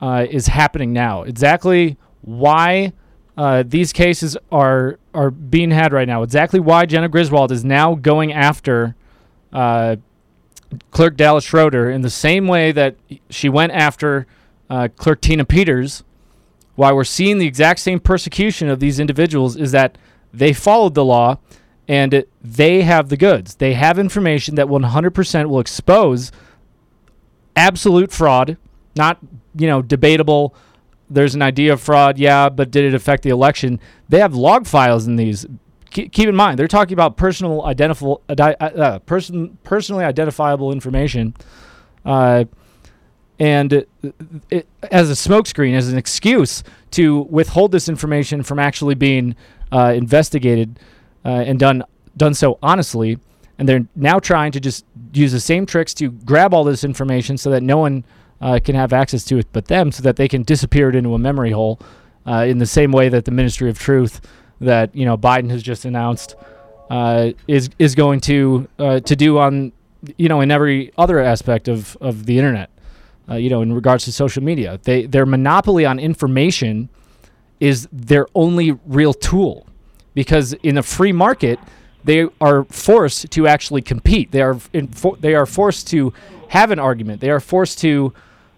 [0.00, 1.22] uh, is happening now.
[1.22, 2.92] Exactly why
[3.36, 6.22] uh, these cases are are being had right now.
[6.22, 8.94] Exactly why Jena Griswold is now going after
[9.52, 9.96] uh,
[10.90, 12.96] Clerk Dallas Schroeder in the same way that
[13.30, 14.26] she went after
[14.70, 16.02] uh, Clerk Tina Peters.
[16.74, 19.98] Why we're seeing the exact same persecution of these individuals is that
[20.32, 21.38] they followed the law
[21.88, 23.56] and it, they have the goods.
[23.56, 26.32] They have information that 100% will expose
[27.56, 28.56] absolute fraud,
[28.96, 29.18] not
[29.54, 30.54] you know debatable.
[31.10, 33.80] There's an idea of fraud, yeah, but did it affect the election?
[34.08, 35.46] They have log files in these.
[35.92, 41.34] Keep, in mind, they're talking about personal identifiable, uh, person, personally identifiable information,
[42.06, 42.44] uh,
[43.38, 43.88] and it,
[44.50, 46.62] it, as a smokescreen, as an excuse
[46.92, 49.36] to withhold this information from actually being
[49.70, 50.78] uh, investigated
[51.26, 51.84] uh, and done
[52.16, 53.18] done so honestly.
[53.58, 57.36] And they're now trying to just use the same tricks to grab all this information
[57.36, 58.04] so that no one
[58.40, 61.14] uh, can have access to it but them, so that they can disappear it into
[61.14, 61.78] a memory hole.
[62.24, 64.20] Uh, in the same way that the Ministry of Truth,
[64.62, 66.34] that you know Biden has just announced,
[66.90, 69.72] uh, is is going to uh, to do on
[70.16, 72.70] you know in every other aspect of of the internet.
[73.28, 76.88] Uh, you know, in regards to social media, they their monopoly on information
[77.60, 79.66] is their only real tool
[80.14, 81.60] because in a free market
[82.04, 84.58] they are forced to actually compete they are
[85.20, 86.12] they are forced to
[86.48, 88.12] have an argument they are forced to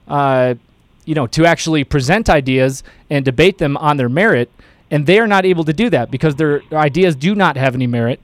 [0.08, 0.54] uh,
[1.04, 4.50] you know to actually present ideas and debate them on their merit
[4.90, 7.86] and they are not able to do that because their ideas do not have any
[7.86, 8.20] merit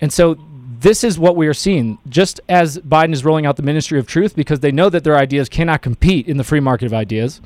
[0.00, 0.36] and so
[0.80, 4.06] this is what we are seeing just as Biden is rolling out the ministry of
[4.06, 7.40] truth because they know that their ideas cannot compete in the free market of ideas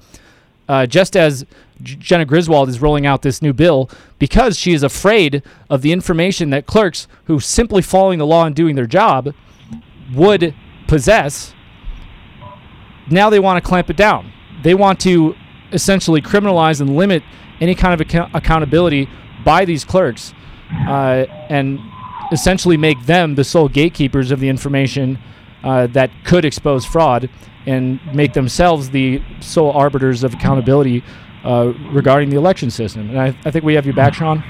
[0.69, 1.47] uh, just as
[1.83, 6.51] Jena Griswold is rolling out this new bill because she is afraid of the information
[6.51, 9.35] that clerks who simply following the law and doing their job
[10.15, 10.55] would
[10.89, 11.55] possess.
[13.11, 14.33] Now they want to clamp it down.
[14.63, 15.35] They want to
[15.73, 17.23] essentially criminalize and limit
[17.61, 19.09] any kind of account- accountability
[19.45, 20.35] by these clerks
[20.89, 21.79] uh, and
[22.33, 25.19] essentially make them the sole gatekeepers of the information
[25.63, 27.31] uh, that could expose fraud
[27.67, 31.03] and make themselves the sole arbiters of accountability
[31.45, 33.11] uh, regarding the election system.
[33.11, 34.43] And I, I think we have you back, Shawn.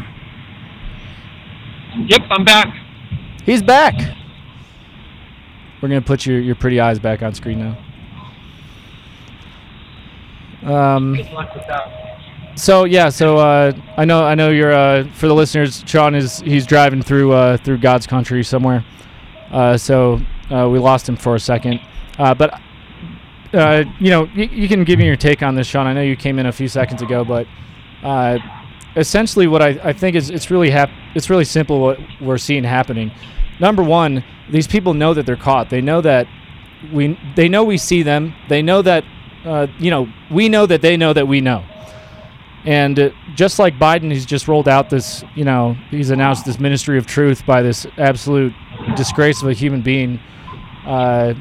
[2.09, 2.75] Yep, I'm back.
[3.45, 3.95] He's back.
[5.81, 7.79] We're gonna put your, your pretty eyes back on screen now.
[10.67, 11.15] Um,
[12.57, 15.85] so yeah, so uh, I know I know you're uh, for the listeners.
[15.87, 18.85] Shawn is he's driving through uh, through God's country somewhere.
[19.51, 21.81] Uh, so uh, we lost him for a second,
[22.19, 22.61] uh, but
[23.53, 25.87] you know y- you can give me your take on this, Shawn.
[25.87, 27.47] I know you came in a few seconds ago, but
[28.97, 32.65] essentially what I, I think is it's really hap- it's really simple what we're seeing
[32.65, 33.13] happening.
[33.61, 35.71] Number one, these people know that they're caught.
[35.71, 36.27] They know that
[36.93, 38.35] we they know we see them.
[38.49, 39.05] They know that
[39.79, 41.65] you know we know that they know that we know.
[42.67, 46.59] And uh, just like Biden, he's just rolled out this, you know, he's announced this
[46.59, 48.53] ministry of truth by this absolute
[48.97, 50.19] disgrace of a human being.
[50.85, 51.35] Uh,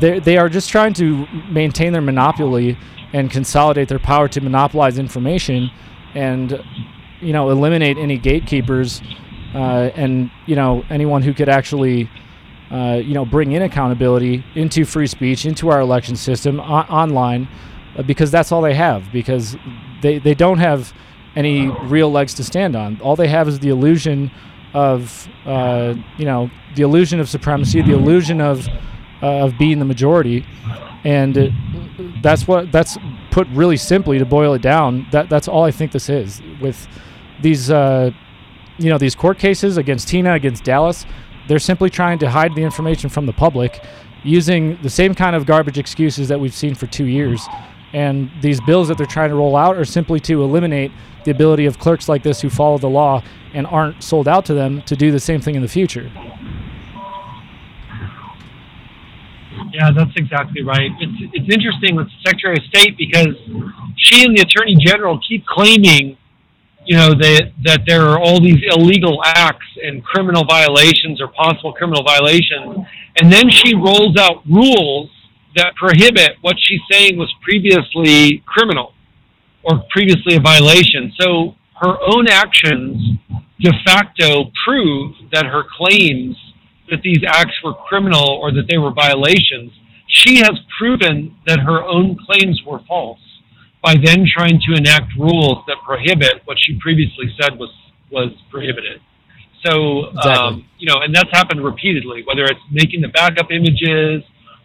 [0.00, 2.76] they they are just trying to maintain their monopoly
[3.12, 5.70] and consolidate their power to monopolize information,
[6.14, 6.62] and
[7.20, 9.00] you know eliminate any gatekeepers,
[9.54, 12.08] uh, and you know anyone who could actually.
[12.70, 17.46] Uh, you know, bring in accountability into free speech, into our election system, o- online,
[18.06, 19.12] because that's all they have.
[19.12, 19.56] Because
[20.00, 20.92] they, they don't have
[21.36, 23.00] any real legs to stand on.
[23.00, 24.30] All they have is the illusion
[24.74, 28.68] of, uh, you know, the illusion of supremacy, the illusion of
[29.22, 30.44] uh, of being the majority,
[31.04, 31.48] and uh,
[32.22, 32.98] that's what that's
[33.30, 35.06] put really simply to boil it down.
[35.12, 36.88] That that's all I think this is with
[37.40, 38.10] these, uh,
[38.78, 41.06] you know, these court cases against Tina, against Dallas.
[41.48, 43.84] They're simply trying to hide the information from the public
[44.24, 47.46] using the same kind of garbage excuses that we've seen for two years
[47.92, 50.92] And these bills that they're trying to roll out are simply to eliminate
[51.24, 53.22] the ability of clerks like this who follow the law
[53.54, 56.10] and aren't sold out to them to do the same thing in the future.
[59.72, 60.90] Yeah, that's exactly right.
[61.00, 63.36] It's it's interesting with the Secretary of State because
[63.96, 66.16] she and the Attorney General keep claiming,
[66.84, 71.72] you know, that that there are all these illegal acts and criminal violations or possible
[71.72, 72.86] criminal violations,
[73.20, 75.10] and then she rolls out rules
[75.56, 78.94] that prohibit what she's saying was previously criminal
[79.62, 81.12] or previously a violation.
[81.20, 83.18] So her own actions
[83.60, 86.36] de facto prove that her claims
[86.90, 89.72] that these acts were criminal or that they were violations,
[90.06, 93.20] she has proven that her own claims were false
[93.82, 97.70] by then trying to enact rules that prohibit what she previously said was
[98.10, 99.00] was prohibited.
[99.64, 100.32] So, Exactly.
[100.32, 104.22] um, you know, and that's happened repeatedly, whether it's making the backup images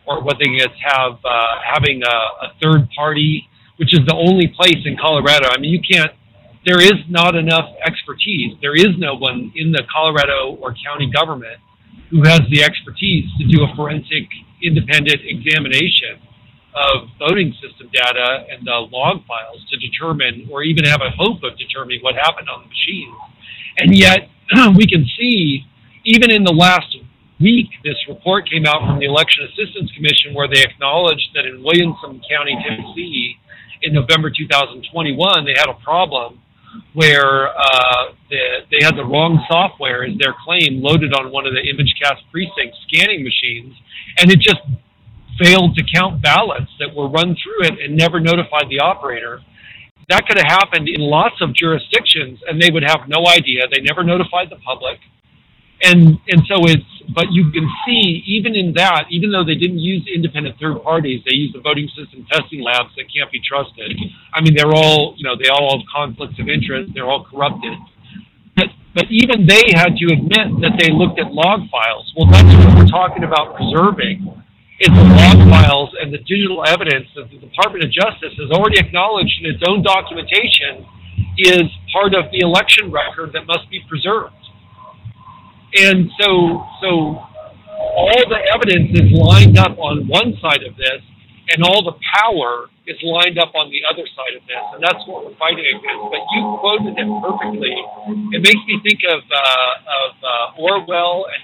[0.07, 3.47] or whether it's have uh, having a, a third party,
[3.77, 5.49] which is the only place in Colorado.
[5.51, 6.11] I mean, you can't.
[6.65, 8.57] There is not enough expertise.
[8.61, 11.59] There is no one in the Colorado or county government
[12.09, 14.27] who has the expertise to do a forensic
[14.63, 16.19] independent examination
[16.75, 21.43] of voting system data and the log files to determine or even have a hope
[21.43, 23.17] of determining what happened on the machines.
[23.77, 24.29] And yet
[24.75, 25.65] we can see
[26.05, 26.95] even in the last
[27.39, 31.63] week this report came out from the Election Assistance Commission where they acknowledged that in
[31.63, 33.37] Williamson County, Tennessee
[33.81, 36.41] in November 2021 they had a problem
[36.93, 41.53] where uh, the, they had the wrong software as their claim loaded on one of
[41.53, 43.73] the ImageCast precinct scanning machines,
[44.19, 44.61] and it just
[45.41, 49.41] failed to count ballots that were run through it and never notified the operator.
[50.09, 53.63] That could have happened in lots of jurisdictions, and they would have no idea.
[53.71, 54.99] They never notified the public,
[55.81, 56.83] and and so it's.
[57.07, 61.23] But you can see even in that, even though they didn't use independent third parties,
[61.23, 63.95] they used the voting system testing labs that can't be trusted.
[64.35, 66.91] I mean, they're all you know they all have conflicts of interest.
[66.93, 67.79] They're all corrupted.
[68.57, 72.11] But, but even they had to admit that they looked at log files.
[72.17, 74.25] Well, that's what we're talking about preserving
[74.79, 78.77] is the log files and the digital evidence that the Department of Justice has already
[78.77, 80.85] acknowledged in its own documentation
[81.37, 84.33] is part of the election record that must be preserved.
[85.75, 86.89] And so, so
[87.77, 91.03] all the evidence is lined up on one side of this,
[91.51, 95.03] and all the power is lined up on the other side of this, and that's
[95.07, 96.03] what we're fighting against.
[96.07, 97.75] But you quoted it perfectly.
[98.31, 101.41] It makes me think of uh, of uh, Orwell and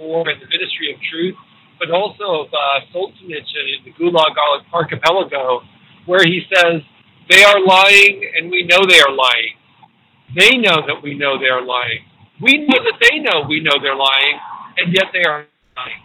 [0.00, 1.36] 1984 and the Ministry of Truth,
[1.76, 4.36] but also of uh, Solzhenitsyn in the Gulag
[4.72, 5.60] Archipelago,
[6.08, 6.80] where he says
[7.28, 9.56] they are lying, and we know they are lying.
[10.32, 12.08] They know that we know they are lying.
[12.40, 14.38] We know that they know we know they're lying,
[14.78, 16.00] and yet they are lying.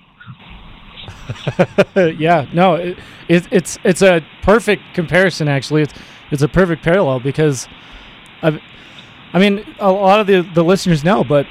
[2.19, 5.47] yeah, no, it, it, it's it's a perfect comparison.
[5.47, 5.93] Actually, it's
[6.31, 7.67] it's a perfect parallel because,
[8.41, 8.59] i
[9.31, 11.45] I mean, a lot of the the listeners know, but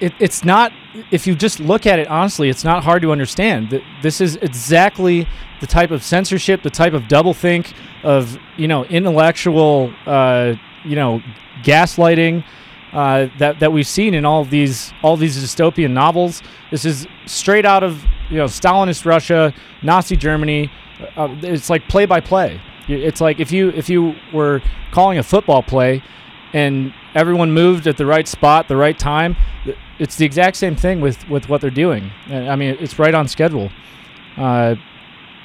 [0.00, 0.72] it, it's not.
[1.10, 3.70] If you just look at it honestly, it's not hard to understand.
[3.70, 5.26] That this is exactly
[5.60, 7.72] the type of censorship, the type of doublethink,
[8.02, 11.20] of you know intellectual, uh, you know,
[11.62, 12.44] gaslighting.
[12.92, 16.42] Uh, that that we've seen in all these all these dystopian novels.
[16.70, 20.70] This is straight out of you know Stalinist Russia, Nazi Germany.
[21.16, 22.60] Uh, it's like play by play.
[22.88, 26.02] It's like if you if you were calling a football play,
[26.52, 29.36] and everyone moved at the right spot, the right time.
[29.98, 32.10] It's the exact same thing with with what they're doing.
[32.28, 33.70] I mean, it's right on schedule.
[34.36, 34.74] Uh,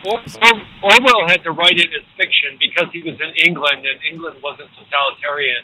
[0.06, 4.00] Or- Or- Orwell had to write it as fiction because he was in England and
[4.10, 5.64] England wasn't totalitarian.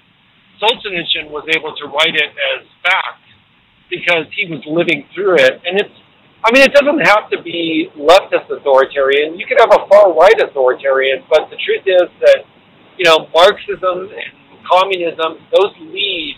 [0.62, 3.24] Solzhenitsyn was able to write it as fact
[3.90, 5.62] because he was living through it.
[5.66, 5.94] And it's,
[6.44, 9.40] I mean, it doesn't have to be leftist authoritarian.
[9.40, 12.44] You could have a far right authoritarian, but the truth is that,
[12.98, 16.36] you know, Marxism and communism, those lead,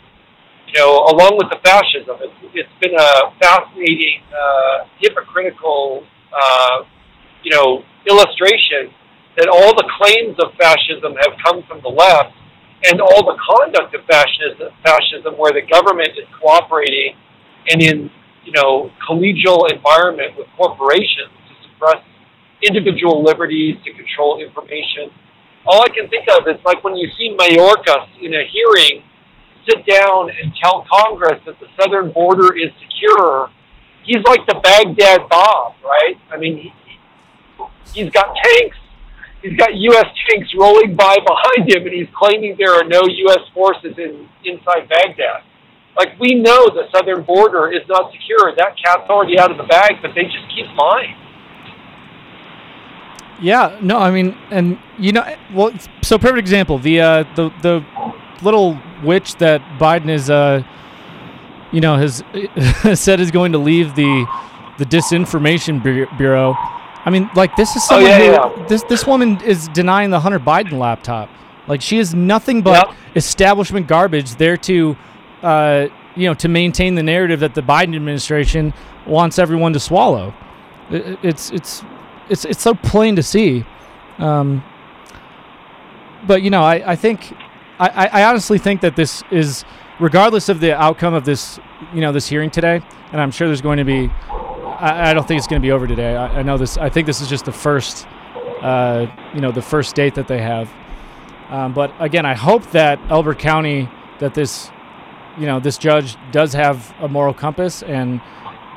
[0.68, 2.18] you know, along with the fascism.
[2.22, 6.03] It's, it's been a fascinating, uh, hypocritical,
[6.34, 6.84] uh,
[7.43, 8.93] you know, illustration
[9.38, 12.34] that all the claims of fascism have come from the left,
[12.84, 17.15] and all the conduct of fascism, fascism where the government is cooperating
[17.69, 18.11] and in,
[18.43, 22.03] you know, collegial environment with corporations to suppress
[22.61, 25.09] individual liberties, to control information.
[25.65, 29.03] All I can think of is like when you see Mayorkas in a hearing
[29.67, 33.49] sit down and tell Congress that the southern border is secure.
[34.03, 36.15] He's like the Baghdad Bob, right?
[36.32, 36.73] I mean, he,
[37.93, 38.78] he's got tanks.
[39.46, 40.06] He's got U.S.
[40.28, 43.46] tanks rolling by behind him, and he's claiming there are no U.S.
[43.54, 45.43] forces in inside Baghdad.
[45.96, 48.56] Like we know the southern border is not secure.
[48.58, 51.16] That cat's already out of the bag, but they just keep lying.
[53.39, 55.24] Yeah, no, I mean, and you know,
[55.54, 55.72] well,
[56.02, 56.80] so perfect example.
[56.80, 57.86] The uh, the the
[58.41, 60.64] little witch that Biden is, uh,
[61.72, 62.24] you know, has
[63.00, 64.26] said is going to leave the
[64.80, 65.84] the disinformation
[66.18, 66.58] bureau.
[67.06, 70.20] I mean, like this is Oh, someone yeah, who this this woman is denying the
[70.20, 71.30] Hunter Biden laptop.
[71.68, 72.97] Like she is nothing but Yep.
[73.16, 74.97] establishment garbage there to,
[75.43, 78.74] uh, you know, to maintain the narrative that the Biden administration
[79.06, 80.34] wants everyone to swallow.
[80.91, 81.84] I- I- It's it's
[82.30, 83.64] it's it's so plain to see.
[84.20, 84.64] Um,
[86.28, 87.34] but you know, I, I think
[87.80, 89.64] I I honestly think that this is
[89.99, 91.60] regardless of the outcome of this
[91.93, 92.82] you know this hearing today,
[93.12, 94.10] and I'm sure there's going to be.
[94.80, 96.15] I, I don't think it's going to be over today.
[96.15, 96.78] I, I know this.
[96.78, 98.07] I think this is just the first,
[98.61, 100.71] uh, you know, the first date that they have.
[101.49, 104.71] Um, but again, I hope that Elbert County, that this,
[105.38, 108.21] you know, this judge does have a moral compass and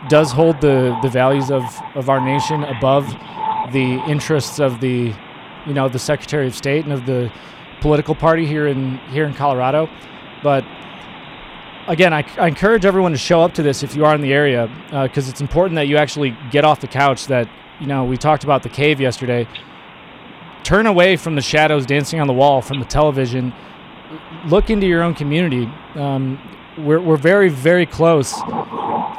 [0.08, 3.08] does hold the, the values of, of our nation above
[3.72, 5.14] the interests of the,
[5.66, 7.32] you know, the Secretary of State and of the
[7.80, 9.88] political party here in here in Colorado.
[10.42, 10.64] But
[11.88, 14.32] again, I, I encourage everyone to show up to this if you are in the
[14.32, 17.26] area because it's important that you actually get off the couch.
[17.26, 17.48] That
[17.80, 19.48] you know, we talked about the cave yesterday.
[20.62, 23.54] Turn away from the shadows dancing on the wall from the television.
[24.46, 25.68] Look into your own community.
[25.94, 26.38] Um,
[26.76, 28.34] we're, we're very, very close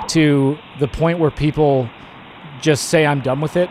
[0.09, 1.89] to the point where people
[2.61, 3.69] just say, I'm done with it.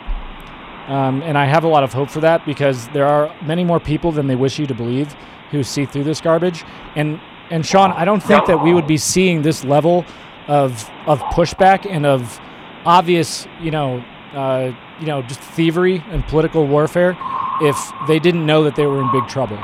[0.89, 3.79] Um, and I have a lot of hope for that because there are many more
[3.79, 5.15] people than they wish you to believe
[5.51, 6.65] who see through this garbage.
[6.97, 7.21] And
[7.51, 10.05] and Shawn, I don't think that we would be seeing this level
[10.47, 12.41] of of pushback and of
[12.85, 17.17] obvious, you know, uh, you know, just thievery and political warfare
[17.61, 17.77] if
[18.07, 19.59] they didn't know that they were in big trouble.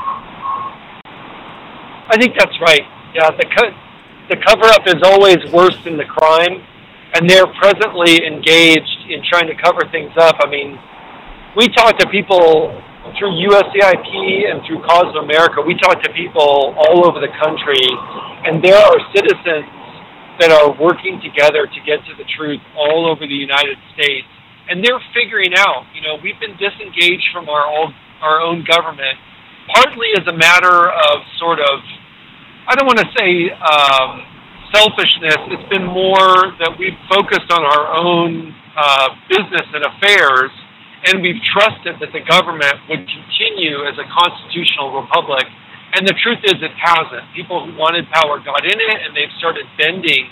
[2.07, 2.83] I think that's right.
[3.15, 3.77] Yeah, the co-
[4.29, 6.63] the cover up is always worse than the crime,
[7.15, 10.37] and they're presently engaged in trying to cover things up.
[10.41, 10.79] I mean,
[11.57, 12.81] we talk to people
[13.19, 14.09] through USEIP
[14.49, 15.61] and through Cause of America.
[15.61, 17.85] We talk to people all over the country,
[18.49, 19.69] and there are citizens
[20.41, 24.27] that are working together to get to the truth all over the United States,
[24.69, 25.85] and they're figuring out.
[25.95, 29.21] You know, we've been disengaged from our own our own government,
[29.75, 31.81] partly as a matter of sort of
[32.67, 34.25] I don't want to say um,
[34.73, 35.37] selfishness.
[35.53, 40.51] It's been more that we've focused on our own uh, business and affairs,
[41.05, 45.45] and we've trusted that the government would continue as a constitutional republic.
[45.95, 47.23] And the truth is, it hasn't.
[47.37, 50.27] People who wanted power got in it, and they've started bending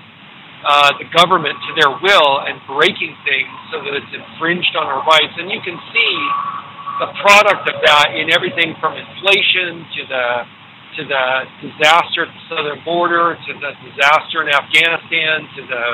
[0.66, 5.04] uh, the government to their will and breaking things so that it's infringed on our
[5.06, 5.34] rights.
[5.38, 6.14] And you can see
[7.02, 10.26] the product of that in everything from inflation to the
[10.92, 11.24] to the
[11.64, 15.84] disaster at the southern border, to the disaster in Afghanistan, to the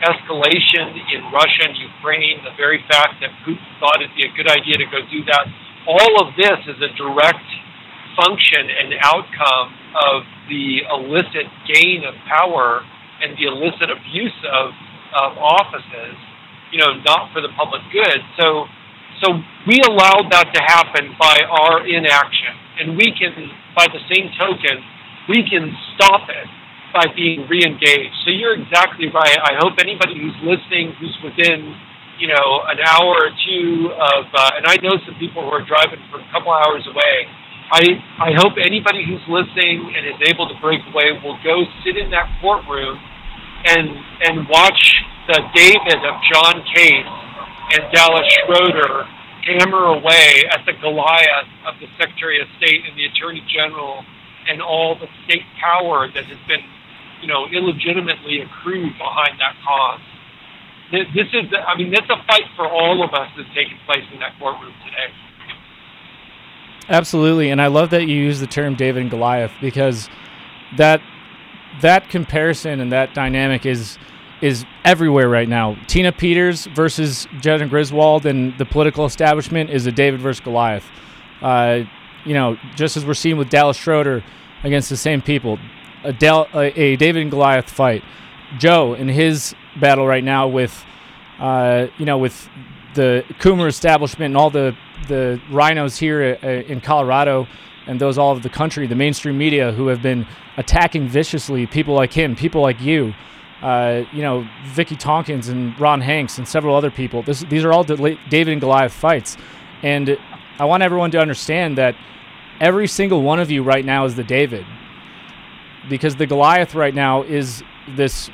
[0.00, 4.48] escalation in Russia and Ukraine, the very fact that Putin thought it'd be a good
[4.48, 5.44] idea to go do that.
[5.88, 7.44] All of this is a direct
[8.16, 12.82] function and outcome of the illicit gain of power
[13.20, 14.72] and the illicit abuse of,
[15.14, 16.16] of offices,
[16.72, 18.20] you know, not for the public good.
[18.40, 18.66] So
[19.20, 19.36] so
[19.68, 22.56] we allowed that to happen by our inaction.
[22.80, 24.80] And we can, by the same token,
[25.28, 26.48] we can stop it
[26.92, 28.14] by being re-engaged.
[28.26, 29.38] So you're exactly right.
[29.38, 31.74] I hope anybody who's listening, who's within,
[32.18, 35.64] you know, an hour or two of, uh, and I know some people who are
[35.64, 37.30] driving from a couple hours away.
[37.70, 37.86] I
[38.18, 42.10] I hope anybody who's listening and is able to break away will go sit in
[42.10, 43.94] that courtroom and
[44.26, 44.82] and watch
[45.30, 47.14] the David of John Case
[47.78, 49.06] and Dallas Schroeder
[49.46, 54.04] hammer away at the Goliath of the Secretary of State and the Attorney General
[54.48, 56.64] and all the state power that has been,
[57.20, 60.00] you know, illegitimately accrued behind that cause.
[60.92, 64.18] This is, I mean, that's a fight for all of us that's taking place in
[64.20, 65.14] that courtroom today.
[66.88, 70.08] Absolutely, and I love that you use the term David and Goliath because
[70.76, 71.00] that
[71.82, 73.96] that comparison and that dynamic is
[74.42, 75.76] is everywhere right now.
[75.86, 80.90] Tina Peters versus Jena Griswold and the political establishment is a David versus Goliath.
[81.40, 81.80] Uh,
[82.24, 84.24] you know, just as we're seeing with Dallas Schroeder
[84.64, 85.58] against the same people,
[86.04, 86.14] a,
[86.54, 88.02] a, a David and Goliath fight.
[88.58, 90.84] Joe in his battle right now with,
[91.38, 92.48] uh, you know, with
[92.94, 94.76] the Coomer establishment and all the
[95.08, 97.46] the rhinos here uh, in Colorado
[97.86, 100.26] and those all over the country, the mainstream media who have been
[100.56, 103.14] attacking viciously people like him, people like you,
[103.62, 107.22] uh, you know, Vickie Tonkins and Ron Hanks and several other people.
[107.22, 109.36] This, these are all David and Goliath fights,
[109.82, 110.18] and
[110.58, 111.96] I want everyone to understand that
[112.60, 114.66] every single one of you right now is the David,
[115.90, 117.62] because the Goliath right now is
[117.96, 118.30] this,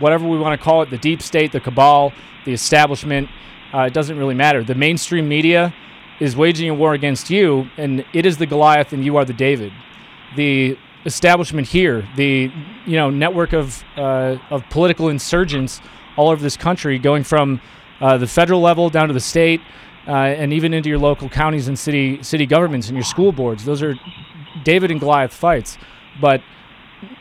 [0.00, 2.12] whatever we want to call it, the deep state, the cabal,
[2.44, 3.28] the establishment.
[3.72, 4.64] Uh, it doesn't really matter.
[4.64, 5.72] The mainstream media
[6.18, 9.32] is waging a war against you, and it is the Goliath, and you are the
[9.32, 9.72] David.
[10.34, 10.76] The
[11.06, 12.50] establishment here, the
[12.86, 15.80] you know network of uh, of political insurgents
[16.16, 17.60] all over this country, going from
[18.00, 19.60] uh, the federal level down to the state,
[20.06, 23.64] uh, and even into your local counties and city city governments and your school boards.
[23.64, 23.94] Those are
[24.64, 25.78] David and Goliath fights,
[26.20, 26.42] but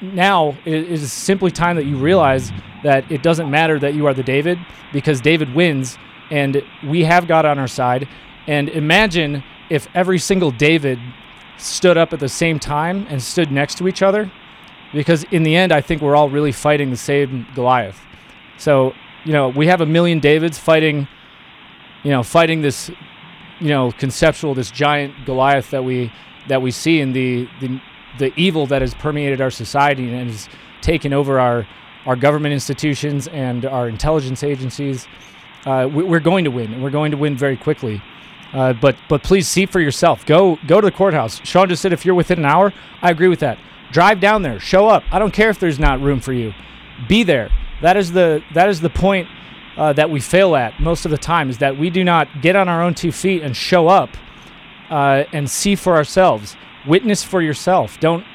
[0.01, 2.51] now it is simply time that you realize
[2.83, 4.57] that it doesn't matter that you are the David
[4.93, 5.97] because David wins
[6.31, 8.07] and we have God on our side.
[8.47, 10.99] And imagine if every single David
[11.57, 14.31] stood up at the same time and stood next to each other
[14.93, 17.99] because in the end I think we're all really fighting the same Goliath.
[18.57, 18.93] So,
[19.25, 21.07] you know, we have a million Davids fighting
[22.03, 22.89] you know, fighting this
[23.59, 26.11] you know, conceptual this giant Goliath that we
[26.47, 27.81] that we see in the the
[28.17, 30.49] the evil that has permeated our society and has
[30.81, 31.67] taken over our
[32.05, 35.07] our government institutions and our intelligence agencies.
[35.65, 38.01] Uh, we, are going to win, and we're going to win very quickly.
[38.53, 40.25] Uh, but but please see for yourself.
[40.25, 41.39] Go go to the courthouse.
[41.45, 43.59] Shawn just said if you're within an hour, I agree with that.
[43.91, 44.59] Drive down there.
[44.59, 45.03] Show up.
[45.11, 46.53] I don't care if there's not room for you.
[47.07, 47.51] Be there.
[47.81, 49.27] That is the that is the point
[49.77, 52.55] uh, that we fail at most of the time is that we do not get
[52.55, 54.09] on our own two feet and show up
[54.89, 56.55] uh, and see for ourselves.
[56.89, 57.99] Witness for yourself.
[57.99, 58.25] Don't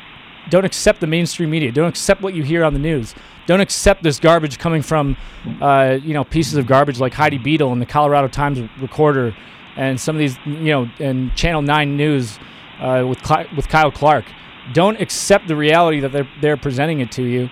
[0.48, 1.72] don't accept the mainstream media.
[1.72, 3.14] Don't accept what you hear on the news.
[3.46, 5.16] Don't accept this garbage coming from
[5.60, 9.34] uh, you know pieces of garbage like Heidi Beedle and the Colorado Times Recorder
[9.76, 12.38] and some of these you know and Channel Nine News
[12.80, 13.18] uh, with
[13.56, 14.24] with Kyle Clark.
[14.72, 17.50] Don't accept the reality that they're they're presenting it to you.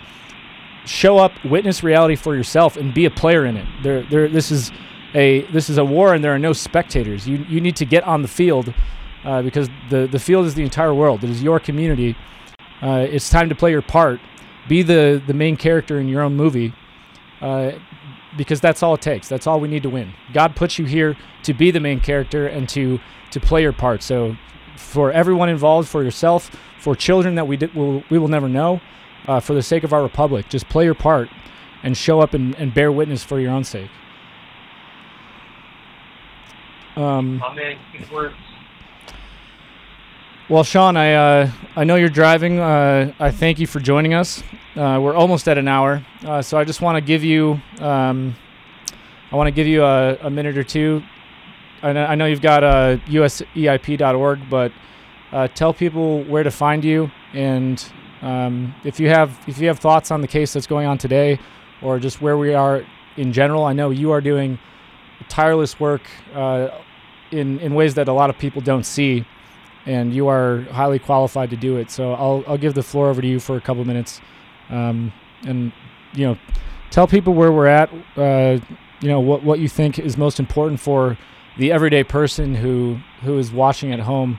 [0.85, 3.67] Show up, witness reality for yourself, and be a player in it.
[3.83, 4.29] There, there.
[4.29, 4.73] This is
[5.15, 7.27] a this is a war, and there are no spectators.
[7.29, 8.73] You you need to get on the field
[9.25, 11.25] uh, because the, the field is the entire world.
[11.25, 12.17] It is your community.
[12.81, 14.21] Uh, it's time to play your part.
[14.69, 16.73] Be the, the main character in your own movie
[17.41, 17.73] uh,
[18.37, 19.29] because that's all it takes.
[19.29, 20.13] That's all we need to win.
[20.33, 22.99] God puts you here to be the main character and to,
[23.31, 24.03] to play your part.
[24.03, 24.37] So,
[24.77, 26.51] for everyone involved, for yourself,
[26.81, 28.81] for children that we, di- will, we will never know,
[29.29, 31.29] uh, for the sake of our republic, just play your part
[31.83, 33.91] and show up and, and bear witness for your own sake.
[36.97, 37.79] Um, Amen.
[37.93, 38.35] Good words.
[40.49, 42.59] Well, Shawn, I uh, I know you're driving.
[42.59, 44.43] Uh, I thank you for joining us.
[44.75, 48.35] Uh, we're almost at an hour, uh, so I just want to give you um,
[49.31, 51.01] I want to give you a, a, minute or two.
[51.81, 54.73] I know, I know you've got uh, useip.org, but
[55.31, 57.83] uh, tell people where to find you, and
[58.21, 61.39] um, if you have if you have thoughts on the case that's going on today,
[61.83, 62.85] or just where we are
[63.17, 63.65] in general.
[63.65, 64.59] I know you are doing
[65.29, 66.03] tireless work
[66.35, 66.81] uh,
[67.31, 69.25] in in ways that a lot of people don't see
[69.87, 71.91] and you are highly qualified to do it.
[71.91, 74.21] So I'll I'll give the floor over to you for a couple minutes,
[74.71, 75.13] um,
[75.47, 75.73] and
[76.15, 76.39] you know,
[76.91, 77.91] tell people where we're at.
[78.17, 78.59] Uh,
[79.01, 81.19] you know what what you think is most important for
[81.59, 84.39] the everyday person who who is watching at home.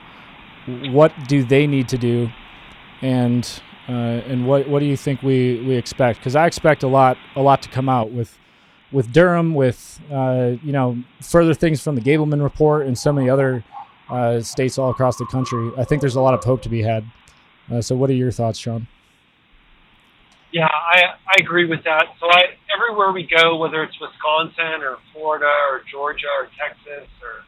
[0.66, 2.30] What do they need to do,
[3.02, 3.48] and
[3.88, 6.20] uh, and what what do you think we we expect?
[6.20, 8.38] Because I expect a lot a lot to come out with
[8.90, 13.28] with Durham, with uh, you know further things from the Gableman report and so many
[13.28, 13.62] other
[14.10, 15.70] uh, states all across the country.
[15.76, 17.04] I think there's a lot of hope to be had.
[17.70, 18.86] Uh, so, what are your thoughts, Shawn?
[20.52, 22.06] Yeah, I, I agree with that.
[22.20, 27.44] So, I, everywhere we go, whether it's Wisconsin or Florida or Georgia or Texas or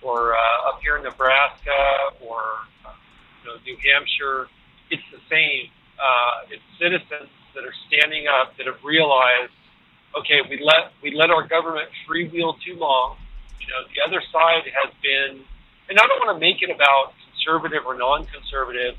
[0.00, 2.38] or uh, up here in Nebraska or
[3.42, 4.46] you know, New Hampshire,
[4.90, 5.70] it's the same.
[5.98, 9.50] Uh, it's citizens that are standing up that have realized,
[10.14, 13.16] okay, we let we let our government freewheel too long.
[13.60, 15.42] You know, the other side has been
[15.88, 18.94] and I don't want to make it about conservative or non-conservative.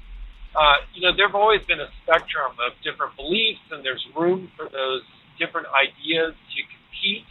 [0.56, 4.68] Uh, you know, there've always been a spectrum of different beliefs, and there's room for
[4.70, 5.06] those
[5.38, 7.30] different ideas to compete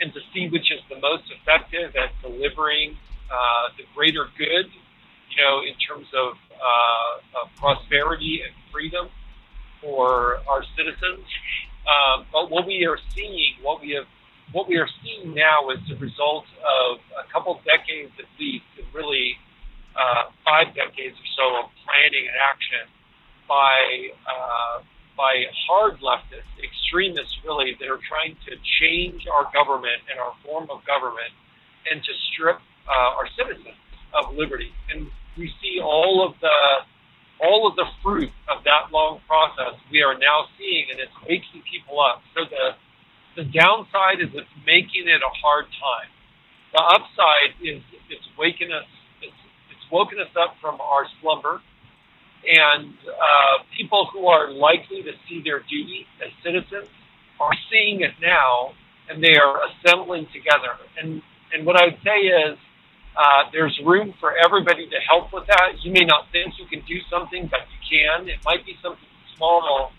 [0.00, 2.96] and to see which is the most effective at delivering
[3.28, 4.70] uh, the greater good.
[5.30, 9.08] You know, in terms of, uh, of prosperity and freedom
[9.80, 11.24] for our citizens.
[11.86, 14.06] Um, but what we are seeing, what we have
[14.52, 18.86] what we are seeing now is the result of a couple decades at least, and
[18.94, 19.36] really
[19.94, 22.84] uh, five decades or so of planning and action
[23.46, 24.82] by uh,
[25.16, 30.70] by hard leftists, extremists, really, that are trying to change our government and our form
[30.70, 31.30] of government,
[31.90, 33.76] and to strip uh, our citizens
[34.16, 34.72] of liberty.
[34.90, 36.56] And we see all of the
[37.40, 41.62] all of the fruit of that long process we are now seeing, and it's waking
[41.70, 42.22] people up.
[42.34, 42.76] So the
[43.36, 46.10] the downside is it's making it a hard time.
[46.72, 48.86] The upside is it's waking us,
[49.22, 51.60] it's, it's woken us up from our slumber,
[52.46, 56.88] and uh, people who are likely to see their duty as citizens
[57.40, 58.72] are seeing it now,
[59.08, 60.74] and they are assembling together.
[61.00, 61.22] And
[61.52, 62.58] and what I would say is,
[63.10, 65.74] Uh, there's room for everybody to help with that.
[65.82, 68.28] You may not think you can do something, but you can.
[68.30, 69.90] It might be something small,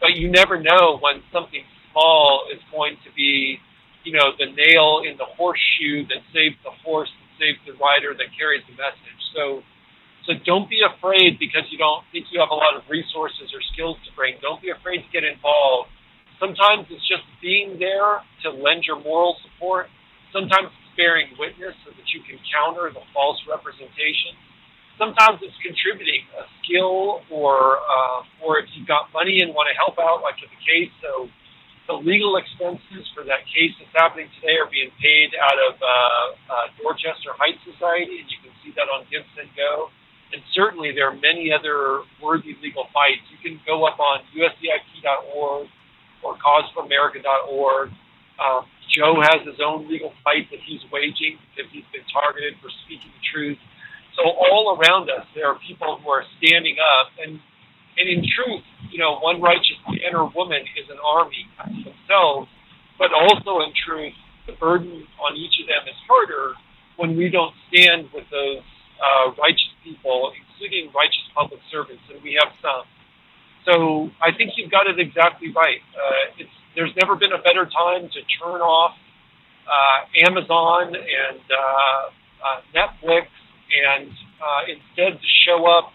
[0.00, 3.58] but you never know when something small is going to be,
[4.04, 8.14] you know, the nail in the horseshoe that saves the horse, that saves the rider,
[8.16, 9.20] that carries the message.
[9.36, 9.62] So,
[10.26, 13.60] so don't be afraid because you don't think you have a lot of resources or
[13.72, 14.36] skills to bring.
[14.40, 15.90] Don't be afraid to get involved.
[16.40, 19.92] Sometimes it's just being there to lend your moral support.
[20.32, 24.32] Sometimes it's bearing witness so that you can counter the false representation.
[24.96, 29.76] Sometimes it's contributing a skill or, uh, or if you've got money and want to
[29.76, 30.92] help out, like in the case.
[31.00, 31.28] So
[31.90, 35.90] the legal expenses for that case that's happening today are being paid out of uh,
[36.46, 39.90] uh, Dorchester Heights Society, and you can see that on GiveSendGo.
[40.30, 43.26] And certainly there are many other worthy legal fights.
[43.34, 45.66] You can go up on USEIP.org
[46.22, 47.90] or CauseOfAmerica.org.
[48.38, 48.62] Um,
[48.94, 53.10] Joe has his own legal fight that he's waging because he's been targeted for speaking
[53.10, 53.58] the truth.
[54.14, 57.42] So all around us, there are people who are standing up, and
[57.98, 62.48] and in truth, you know, one righteous man or woman is an army themselves,
[62.98, 64.14] but also in truth,
[64.46, 66.54] the burden on each of them is harder
[66.96, 68.62] when we don't stand with those
[69.00, 72.84] uh, righteous people, including righteous public servants, and we have some.
[73.64, 75.80] So I think you've got it exactly right.
[75.94, 78.94] Uh, it's there's never been a better time to turn off
[79.66, 82.02] uh, Amazon and uh,
[82.42, 83.26] uh, Netflix
[83.70, 84.08] and
[84.40, 85.92] uh, instead to show up,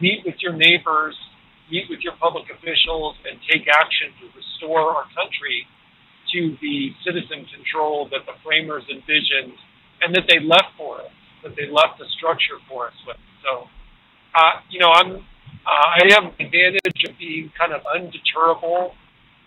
[0.00, 1.16] meet with your neighbors,
[1.70, 5.66] meet with your public officials, and take action to restore our country
[6.32, 9.54] to the citizen control that the framers envisioned
[10.02, 11.12] and that they left for us,
[11.42, 13.16] that they left the structure for us with.
[13.44, 13.68] So,
[14.34, 15.22] uh, you know, I'm,
[15.64, 18.92] uh, I have the advantage of being kind of undeterrable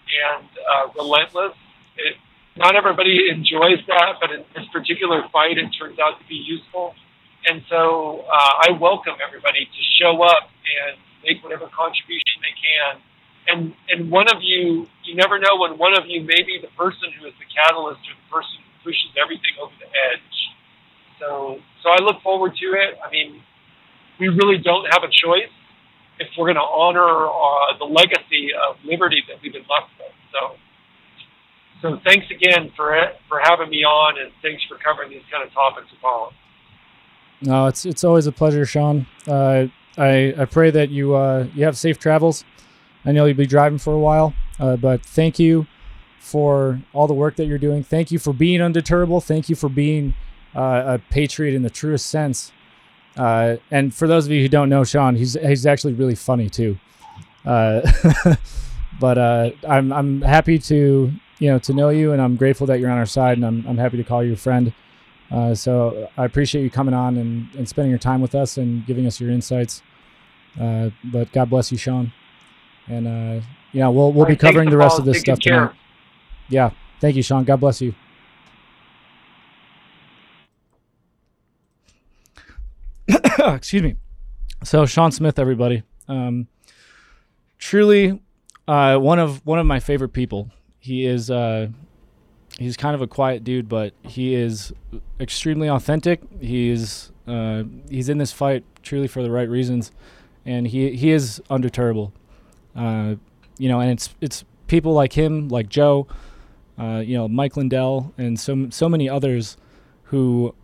[0.08, 1.54] and uh, relentless.
[1.98, 2.16] It,
[2.56, 6.96] not everybody enjoys that, but in this particular fight, it turns out to be useful.
[7.46, 13.02] And so uh, I welcome everybody to show up and make whatever contribution they can.
[13.48, 16.72] And and one of you, you never know when one of you may be the
[16.76, 20.38] person who is the catalyst or the person who pushes everything over the edge.
[21.20, 23.00] So so I look forward to it.
[23.00, 23.42] I mean,
[24.20, 25.54] we really don't have a choice
[26.20, 30.14] if we're going to honor uh, the legacy of liberty that we've been left with.
[30.34, 30.58] So
[31.82, 32.96] so thanks again for
[33.28, 36.34] for having me on, and thanks for covering these kind of topics, Apollo.
[37.42, 39.06] No, it's it's always a pleasure, Shawn.
[39.28, 39.68] Uh,
[39.98, 42.44] I I pray that you uh, you have safe travels.
[43.06, 45.68] I know you'll be driving for a while, uh, but thank you
[46.20, 47.84] for all the work that you're doing.
[47.84, 49.24] Thank you for being undeterrable.
[49.24, 50.14] Thank you for being
[50.56, 52.52] uh, a patriot in the truest sense.
[53.16, 56.50] Uh, and for those of you who don't know Shawn, he's he's actually really funny
[56.50, 56.78] too.
[57.46, 57.82] Uh,
[59.00, 59.18] but
[59.68, 62.98] I'm I'm happy to you know to know you, and I'm grateful that you're on
[62.98, 64.74] our side, and I'm I'm happy to call you a friend.
[65.32, 68.86] Uh, so I appreciate you coming on and, and spending your time with us and
[68.86, 69.82] giving us your insights.
[70.60, 72.12] Uh, but God bless you, Shawn.
[72.88, 75.72] And uh, yeah, we'll we'll be covering the rest of this stuff tonight.
[76.50, 77.44] Yeah, thank you, Shawn.
[77.44, 77.94] God bless you.
[83.40, 83.96] Excuse me.
[84.64, 86.48] So Shawn Smith, everybody, um,
[87.60, 88.20] truly
[88.68, 90.50] uh, one of one of my favorite people.
[90.80, 91.68] He is uh,
[92.58, 94.74] he's kind of a quiet dude, but he is
[95.20, 96.22] extremely authentic.
[96.40, 99.92] He's uh, he's in this fight truly for the right reasons,
[100.48, 102.12] and he he is undeterrable.
[102.76, 103.16] Uh,
[103.60, 106.08] you know, and it's it's people like him, like Joe,
[106.80, 109.58] uh, you know, Mike Lindell, and so so many others
[110.06, 110.56] who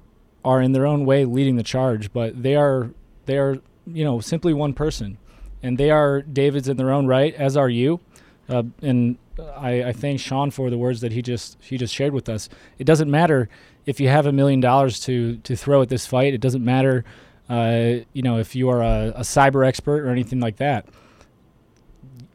[0.44, 2.92] are in their own way leading the charge, but they are
[3.26, 5.18] they are you know simply one person,
[5.62, 8.00] and they are Davids in their own right, as are you.
[8.48, 9.18] Uh, and
[9.58, 12.48] I, I thank Shawn for the words that he just he just shared with us.
[12.80, 13.50] It doesn't matter
[13.86, 16.34] if you have a million dollars to to throw at this fight.
[16.34, 17.04] It doesn't matter,
[17.50, 20.86] uh, you know, if you are a, a, cyber expert or anything like that.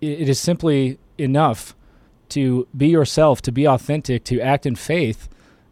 [0.00, 1.74] It, it is simply enough
[2.30, 5.28] to be yourself, to be authentic, to act in faith,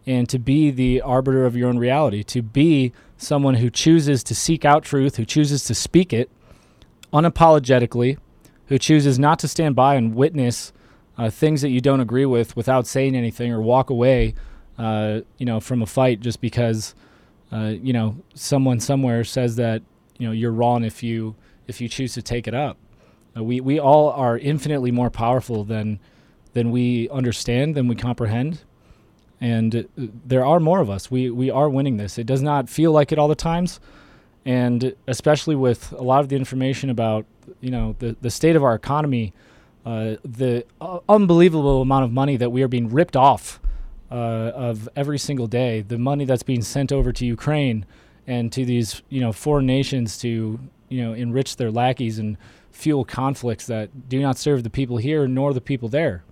[0.06, 2.22] and to be the arbiter of your own reality.
[2.24, 6.30] To be someone who chooses to seek out truth, who chooses to speak it
[7.12, 8.18] unapologetically,
[8.66, 10.72] who chooses not to stand by and witness
[11.18, 14.34] uh, things that you don't agree with without saying anything or walk away,
[14.78, 16.94] uh, you know, from a fight just because,
[17.52, 19.82] uh, you know, someone somewhere says that
[20.18, 21.34] you know you're wrong if you
[21.66, 22.76] if you choose to take it up.
[23.36, 25.98] Uh, we we all are infinitely more powerful than
[26.52, 28.62] than we understand than we comprehend,
[29.40, 31.10] and uh, there are more of us.
[31.10, 32.18] We we are winning this.
[32.18, 33.78] It does not feel like it all the times,
[34.44, 37.26] and especially with a lot of the information about
[37.60, 39.32] you know the the state of our economy
[39.86, 43.60] uh, the uh, unbelievable amount of money that we are being ripped off
[44.10, 44.14] uh,
[44.54, 47.84] of every single day, the money that's being sent over to Ukraine
[48.26, 52.36] and to these you know foreign nations to you know enrich their lackeys and
[52.70, 56.22] fuel conflicts that do not serve the people here nor the people there.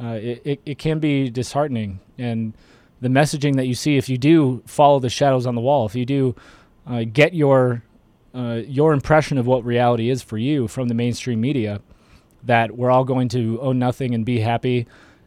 [0.00, 2.52] Uh, it, it, it can be disheartening and
[3.00, 5.94] the messaging that you see if you do follow the shadows on the wall if
[5.94, 6.34] you do
[6.86, 7.82] uh, get your
[8.34, 11.80] uh, your impression of what reality is for you from the mainstream media
[12.42, 14.86] that we're all going to own nothing and be happy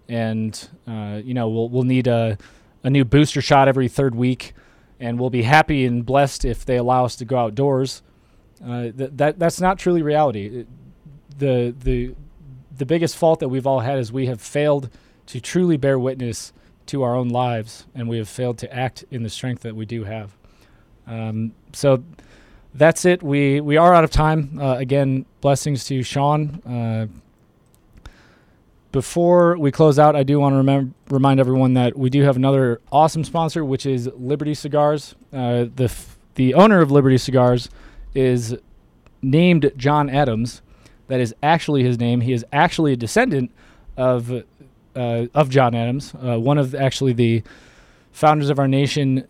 [0.10, 2.38] and uh, you know we'll we'll need a
[2.84, 4.54] a new booster shot every third week
[5.00, 8.02] and we'll be happy and blessed if they allow us to go outdoors
[8.66, 10.60] uh, th- that that's not truly reality.
[10.62, 10.68] It-
[11.38, 12.14] the the
[12.78, 14.90] the biggest fault that we've all had is we have failed
[15.28, 16.52] to truly bear witness
[16.88, 19.86] to our own lives, and we have failed to act in the strength that we
[19.86, 20.36] do have.
[21.08, 22.04] Um, so
[22.74, 23.24] that's it.
[23.24, 24.60] We we are out of time.
[24.60, 26.62] Uh, again, blessings to Shawn.
[28.92, 32.36] Before we close out, I do want to remem- remind everyone that we do have
[32.36, 35.16] another awesome sponsor, which is Liberty Cigars.
[35.32, 37.70] Uh, the f- the owner of Liberty Cigars
[38.16, 38.56] is
[39.22, 40.64] named John Adams.
[41.08, 42.22] That is actually his name.
[42.22, 43.52] He is actually a descendant
[43.96, 44.32] of
[44.96, 47.44] uh, of John Adams, uh, one of actually the
[48.12, 49.28] founders of our nation,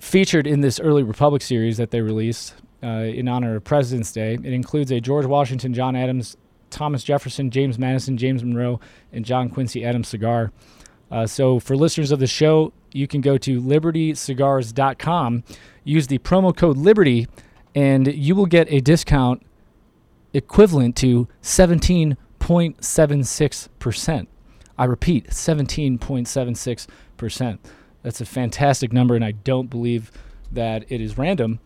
[0.00, 4.34] featured in this early Republic series that they released uh, in honor of President's Day.
[4.34, 6.36] It includes a George Washington, John Adams,
[6.70, 8.80] Thomas Jefferson, James Madison, James Monroe,
[9.12, 10.52] and John Quincy Adams cigar.
[11.10, 15.44] Uh, so for listeners of the show, you can go to libertycigars.com,
[15.84, 17.28] use the promo code Liberty,
[17.74, 19.42] and you will get a discount
[20.32, 24.26] equivalent to 17.76%.
[24.78, 27.58] I repeat, 17.76%.
[28.02, 30.10] That's a fantastic number, and I don't believe
[30.52, 31.58] that it is random.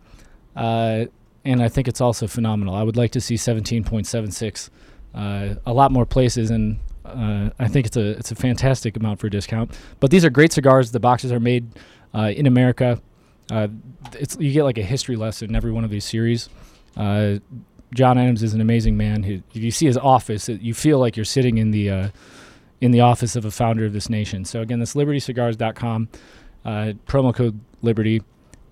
[0.56, 1.04] Uh,
[1.44, 2.74] and I think it's also phenomenal.
[2.74, 4.70] I would like to see 17.76
[5.14, 9.20] uh, a lot more places, and uh, I think it's a it's a fantastic amount
[9.20, 9.70] for a discount.
[10.00, 10.90] But these are great cigars.
[10.90, 11.66] The boxes are made
[12.14, 13.00] uh, in America.
[13.50, 13.68] Uh,
[14.14, 16.48] it's you get like a history lesson in every one of these series.
[16.96, 17.36] Uh,
[17.94, 19.24] John Adams is an amazing man.
[19.24, 22.10] If you see his office, it, you feel like you're sitting in the
[22.80, 24.44] in the office of a founder of this nation.
[24.44, 26.08] So again, that's libertycigars.com,
[26.64, 28.22] promo code Liberty,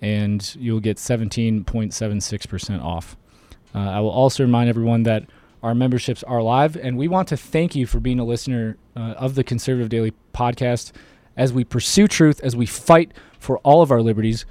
[0.03, 3.16] and you'll get 17.76% off.
[3.74, 5.24] Uh, I will also remind everyone that
[5.62, 9.14] our memberships are live, and we want to thank you for being a listener uh,
[9.16, 10.92] of the Conservative Daily podcast.
[11.36, 14.44] As we pursue truth, as we fight for all of our liberties,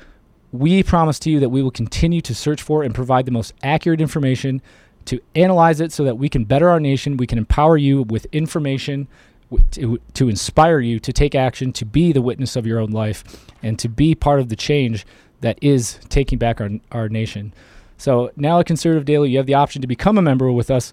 [0.51, 3.53] we promise to you that we will continue to search for and provide the most
[3.61, 4.61] accurate information
[5.05, 7.17] to analyze it so that we can better our nation.
[7.17, 9.07] We can empower you with information
[9.71, 13.23] to, to inspire you to take action, to be the witness of your own life,
[13.61, 15.05] and to be part of the change
[15.41, 17.53] that is taking back our, our nation.
[18.01, 20.91] So now at Conservative Daily, you have the option to become a member with us.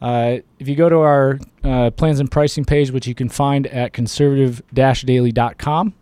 [0.00, 3.66] Uh, if you go to our uh, plans and pricing page, which you can find
[3.66, 5.94] at conservative-daily.com,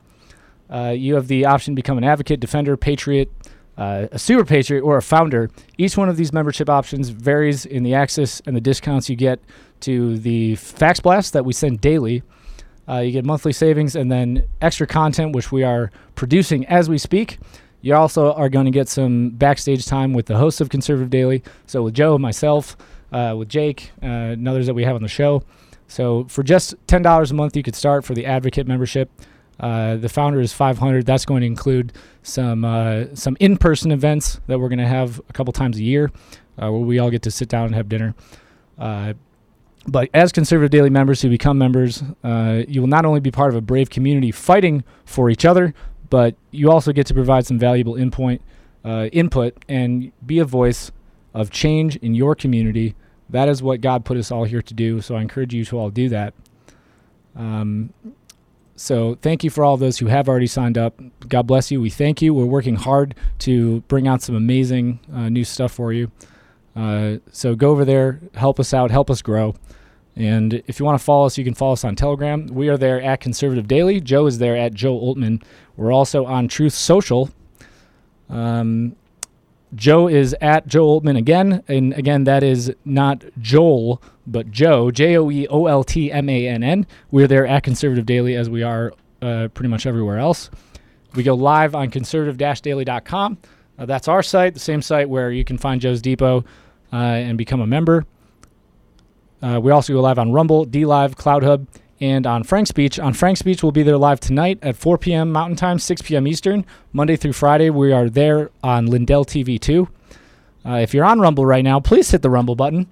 [0.70, 3.32] uh, you have the option to become an advocate, defender, patriot,
[3.76, 5.50] uh, a super patriot, or a founder.
[5.76, 9.40] Each one of these membership options varies in the access and the discounts you get
[9.80, 12.22] to the fax blast that we send daily.
[12.88, 16.96] Uh, you get monthly savings and then extra content, which we are producing as we
[16.96, 17.40] speak.
[17.85, 21.43] You also are going to get some backstage time with the hosts of Conservative Daily.
[21.66, 22.78] So with Joe, myself,
[23.12, 25.43] uh, with Jake, uh, and others that we have on the show.
[25.87, 29.11] So for just ten dollars a month, you could start for the Advocate membership.
[29.61, 31.05] Uh, the founder is 500.
[31.05, 35.35] That's going to include some uh, some in-person events that we're going to have a
[35.35, 36.11] couple times a year,
[36.57, 38.14] uh, where we all get to sit down and have dinner.
[38.78, 39.12] Uh,
[39.87, 43.51] but as Conservative Daily members who become members, uh, you will not only be part
[43.51, 45.74] of a brave community fighting for each other,
[46.14, 48.40] but you also get to provide some valuable input,
[48.84, 50.92] uh, input and be a voice
[51.34, 52.94] of change in your community.
[53.30, 55.00] That is what God put us all here to do.
[55.00, 56.32] So I encourage you to all do that.
[57.34, 57.92] Um,
[58.76, 61.00] so thank you for all those who have already signed up.
[61.28, 61.80] God bless you.
[61.80, 62.32] We thank you.
[62.32, 66.12] We're working hard to bring out some amazing uh, new stuff for you.
[66.76, 69.56] Uh, so go over there, help us out, help us grow.
[70.16, 72.46] And if you want to follow us, you can follow us on Telegram.
[72.46, 74.00] We are there at Conservative Daily.
[74.00, 75.42] Joe is there at Joe Oltmann.
[75.77, 77.31] We're also on Truth Social.
[78.29, 78.97] Um,
[79.75, 81.62] Joe is at Joe Oltmann again.
[81.68, 86.29] And again, that is not Joel, but Joe, J O E O L T M
[86.29, 86.87] A N N.
[87.11, 90.51] We're there at Conservative Daily as we are uh, pretty much everywhere else.
[91.14, 93.39] We go live on conservative daily.com.
[93.79, 96.45] Uh, that's our site, the same site where you can find Joe's Depot
[96.93, 98.05] uh, and become a member.
[99.43, 101.66] Uh, we also go live on Rumble, DLive, Cloud Hub,
[102.01, 102.99] and on Frank Speech.
[102.99, 105.32] On Frank Speech, we'll be there live tonight at 4 p.m.
[105.32, 106.26] Mountain Time, 6 p.m.
[106.26, 106.64] Eastern.
[106.92, 109.88] Monday through Friday, we are there on Lindell TV 2.
[110.66, 112.88] Uh, if you're on Rumble right now, please hit the Rumble button.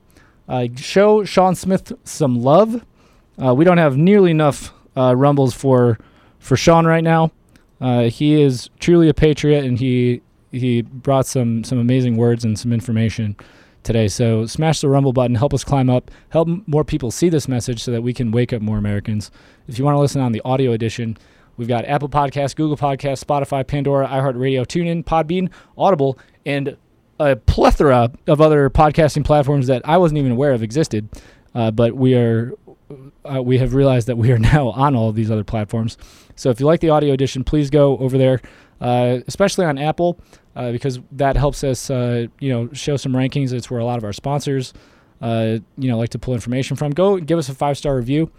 [0.49, 2.85] Uh, show Shawn Smith some love.
[3.43, 5.99] Uh, we don't have nearly enough uh, Rumbles for
[6.39, 7.31] for Shawn right now.
[7.81, 12.59] Uh, he is truly a patriot, and he he brought some some amazing words and
[12.59, 13.37] some information
[13.83, 14.09] today.
[14.09, 17.83] So smash the rumble button, help us climb up, help more people see this message,
[17.83, 19.31] so that we can wake up more Americans.
[19.69, 21.17] If you want to listen on the audio edition,
[21.57, 26.77] we've got Apple Podcasts, Google Podcasts, Spotify, Pandora, iHeartRadio, TuneIn, Podbean, Audible, and
[27.21, 31.09] a plethora of other podcasting platforms that I wasn't even aware of existed.
[31.55, 32.53] Uh, but we are
[33.25, 35.97] uh, we have realized that we are now on all of these other platforms.
[36.37, 38.41] So if you like the audio edition, please go over there,
[38.81, 40.19] uh, especially on Apple,
[40.55, 43.53] uh, because that helps us, uh, you know, show some rankings.
[43.53, 44.73] It's where a lot of our sponsors,
[45.21, 46.93] uh, you know, like to pull information from.
[46.93, 48.31] Go give us a five star review.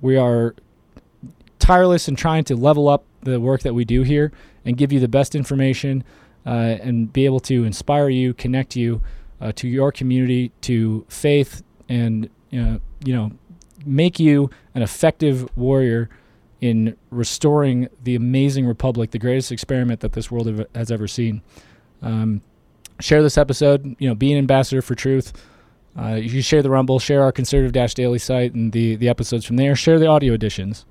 [0.00, 0.54] We are
[1.58, 4.32] tireless in trying to level up the work that we do here
[4.64, 6.04] and give you the best information
[6.46, 9.02] uh, and be able to inspire you, connect you
[9.40, 13.32] uh, to your community, to faith, and know, you know,
[13.84, 16.08] make you an effective warrior
[16.60, 21.42] in restoring the amazing republic, the greatest experiment that this world has ever seen.
[22.02, 22.42] Um,
[23.00, 23.96] share this episode.
[23.98, 25.32] You know, be an ambassador for truth.
[25.98, 29.44] Uh, you share the Rumble, share our Conservative Dash Daily site and the the episodes
[29.44, 29.74] from there.
[29.74, 30.84] Share the audio editions.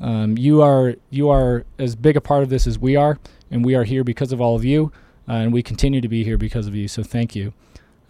[0.00, 3.18] Um, you are you are as big a part of this as we are,
[3.50, 4.90] and we are here because of all of you,
[5.28, 6.88] uh, and we continue to be here because of you.
[6.88, 7.52] So thank you.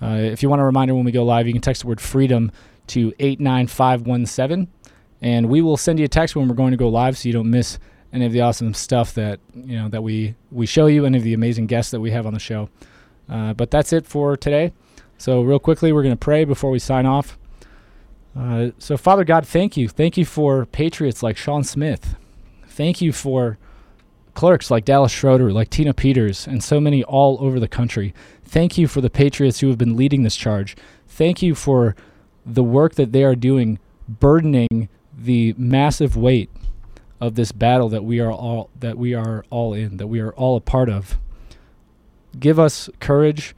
[0.01, 2.01] Uh, if you want a reminder when we go live, you can text the word
[2.01, 2.53] freedom
[2.89, 4.69] to eight nine five one seven,
[5.23, 7.33] and we will send you a text when we're going to go live, so you
[7.33, 7.79] don't miss
[8.13, 11.25] any of the awesome stuff that you know that we we show you, any of
[11.25, 12.69] the amazing guests that we have on the show.
[13.29, 14.73] Uh, but that's it for today.
[15.17, 17.39] So real quickly, we're going to pray before we sign off.
[18.37, 19.89] Uh, so, Father God, thank you.
[19.89, 22.17] Thank you for patriots like Shawn Smith.
[22.67, 23.59] Thank you for
[24.35, 28.15] clerks like Dallas Schroeder, like Tina Peters, and so many all over the country.
[28.45, 30.77] Thank you for the patriots who have been leading this charge.
[31.07, 31.95] Thank you for
[32.45, 36.51] the work that they are doing, burdening the massive weight
[37.21, 40.33] of this battle that we are all that we are all in, that we are
[40.33, 41.19] all a part of.
[42.39, 43.55] Give us courage.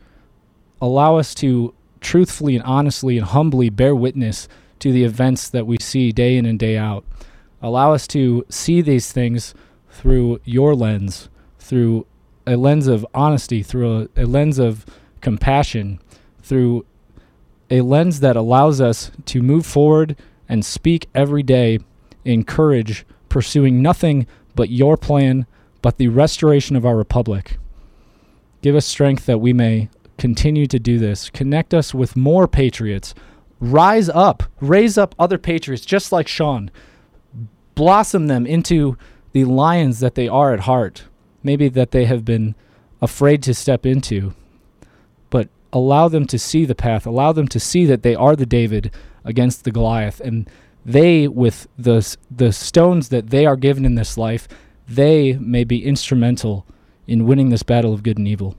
[0.81, 4.49] Allow us to truthfully and honestly and humbly bear witness
[4.81, 7.05] to the events that we see day in and day out.
[7.63, 9.55] Allow us to see these things
[9.89, 12.07] through your lens, through
[12.47, 14.85] a lens of honesty, through a, a lens of
[15.23, 16.01] compassion,
[16.43, 16.85] through
[17.71, 20.17] a lens that allows us to move forward
[20.55, 21.81] and speak every day
[22.25, 24.25] in courage, pursuing nothing
[24.55, 25.47] but your plan,
[25.83, 27.59] but the restoration of our republic.
[28.63, 31.29] Give us strength that we may continue to do this.
[31.29, 33.17] Connect us with more patriots.
[33.59, 36.71] Rise up, raise up other patriots just like Shawn.
[37.75, 38.97] Blossom them into
[39.33, 41.03] the lions that they are at heart,
[41.43, 42.55] maybe that they have been
[43.03, 44.35] afraid to step into.
[45.31, 48.47] But allow them to see the path, allow them to see that they are the
[48.47, 48.93] David
[49.25, 50.49] against the Goliath, and
[50.85, 54.47] they, with the, the stones that they are given in this life,
[54.87, 56.67] they may be instrumental
[57.07, 58.55] in winning this battle of good and evil.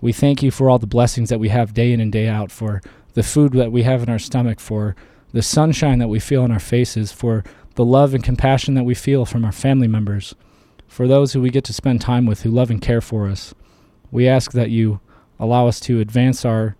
[0.00, 2.52] We thank you for all the blessings that we have day in and day out,
[2.52, 2.80] for
[3.14, 4.94] the food that we have in our stomach, for
[5.32, 7.42] the sunshine that we feel on our faces, for
[7.74, 10.34] the love and compassion that we feel from our family members,
[10.86, 13.54] for those who we get to spend time with who love and care for us.
[14.10, 15.00] We ask that you
[15.38, 16.76] allow us to advance our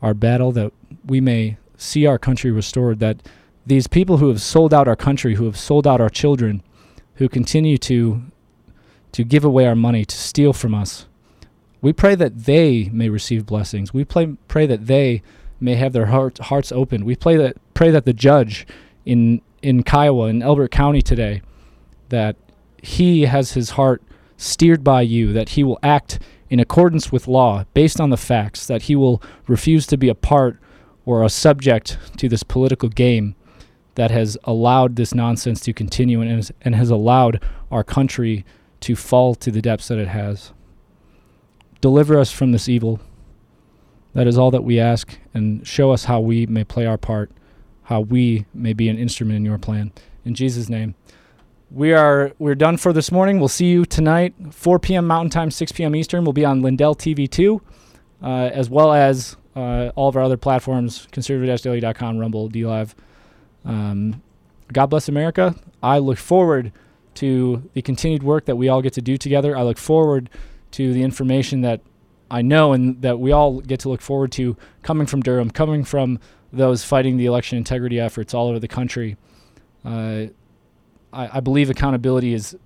[0.00, 0.72] our battle, that
[1.06, 3.22] we may see our country restored, that
[3.66, 6.62] these people who have sold out our country, who have sold out our children,
[7.16, 8.22] who continue to
[9.12, 11.06] to give away our money, to steal from us,
[11.82, 13.92] we pray that they may receive blessings.
[13.92, 15.22] We pray, pray that they
[15.60, 17.04] may have their heart, hearts open.
[17.04, 18.66] We pray that pray that the judge
[19.04, 21.42] in in Kiowa in Elbert County today
[22.08, 22.36] that
[22.82, 24.02] he has his heart
[24.36, 26.18] steered by you, that he will act
[26.50, 30.14] in accordance with law based on the facts, that he will refuse to be a
[30.14, 30.58] part
[31.04, 33.34] or a subject to this political game
[33.94, 38.44] that has allowed this nonsense to continue and and has allowed our country
[38.80, 40.52] to fall to the depths that it has.
[41.80, 43.00] Deliver us from this evil.
[44.14, 47.30] That is all that we ask, and show us how we may play our part,
[47.84, 49.92] how we may be an instrument in your plan.
[50.24, 50.94] In Jesus' name.
[51.70, 53.38] We are we're done for this morning.
[53.38, 55.06] We'll see you tonight, 4 p.m.
[55.06, 55.96] Mountain Time, 6 p.m.
[55.96, 56.22] Eastern.
[56.24, 57.62] We'll be on Lindell TV 2,
[58.22, 62.94] uh, as well as uh, all of our other platforms, conservative-daily.com, Rumble, DLive.
[63.64, 64.22] Um,
[64.72, 65.54] God bless America.
[65.82, 66.72] I look forward
[67.14, 69.56] to the continued work that we all get to do together.
[69.56, 70.30] I look forward
[70.72, 71.80] to the information that
[72.30, 75.84] I know and that we all get to look forward to coming from Durham, coming
[75.84, 76.18] from
[76.50, 79.16] those fighting the election integrity efforts all over the country.
[79.84, 80.26] Uh,
[81.12, 82.56] I, I believe accountability is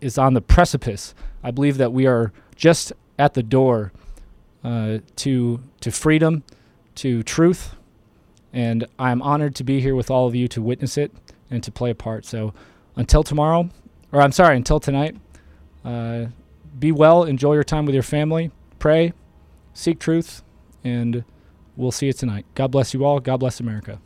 [0.00, 1.14] is on the precipice.
[1.42, 3.92] I believe that we are just at the door
[4.64, 6.42] uh, to to freedom,
[6.96, 7.76] to truth,
[8.52, 11.12] and I'm honored to be here with all of you to witness it
[11.50, 12.24] and to play a part.
[12.24, 12.54] So,
[12.96, 13.70] until tomorrow,
[14.12, 15.16] or I'm sorry, until tonight.
[15.84, 16.26] Uh,
[16.78, 17.24] be well.
[17.24, 18.50] Enjoy your time with your family.
[18.78, 19.12] Pray.
[19.74, 20.42] Seek truth.
[20.82, 21.24] And
[21.76, 22.46] we'll see you tonight.
[22.54, 23.20] God bless you all.
[23.20, 24.00] God bless America.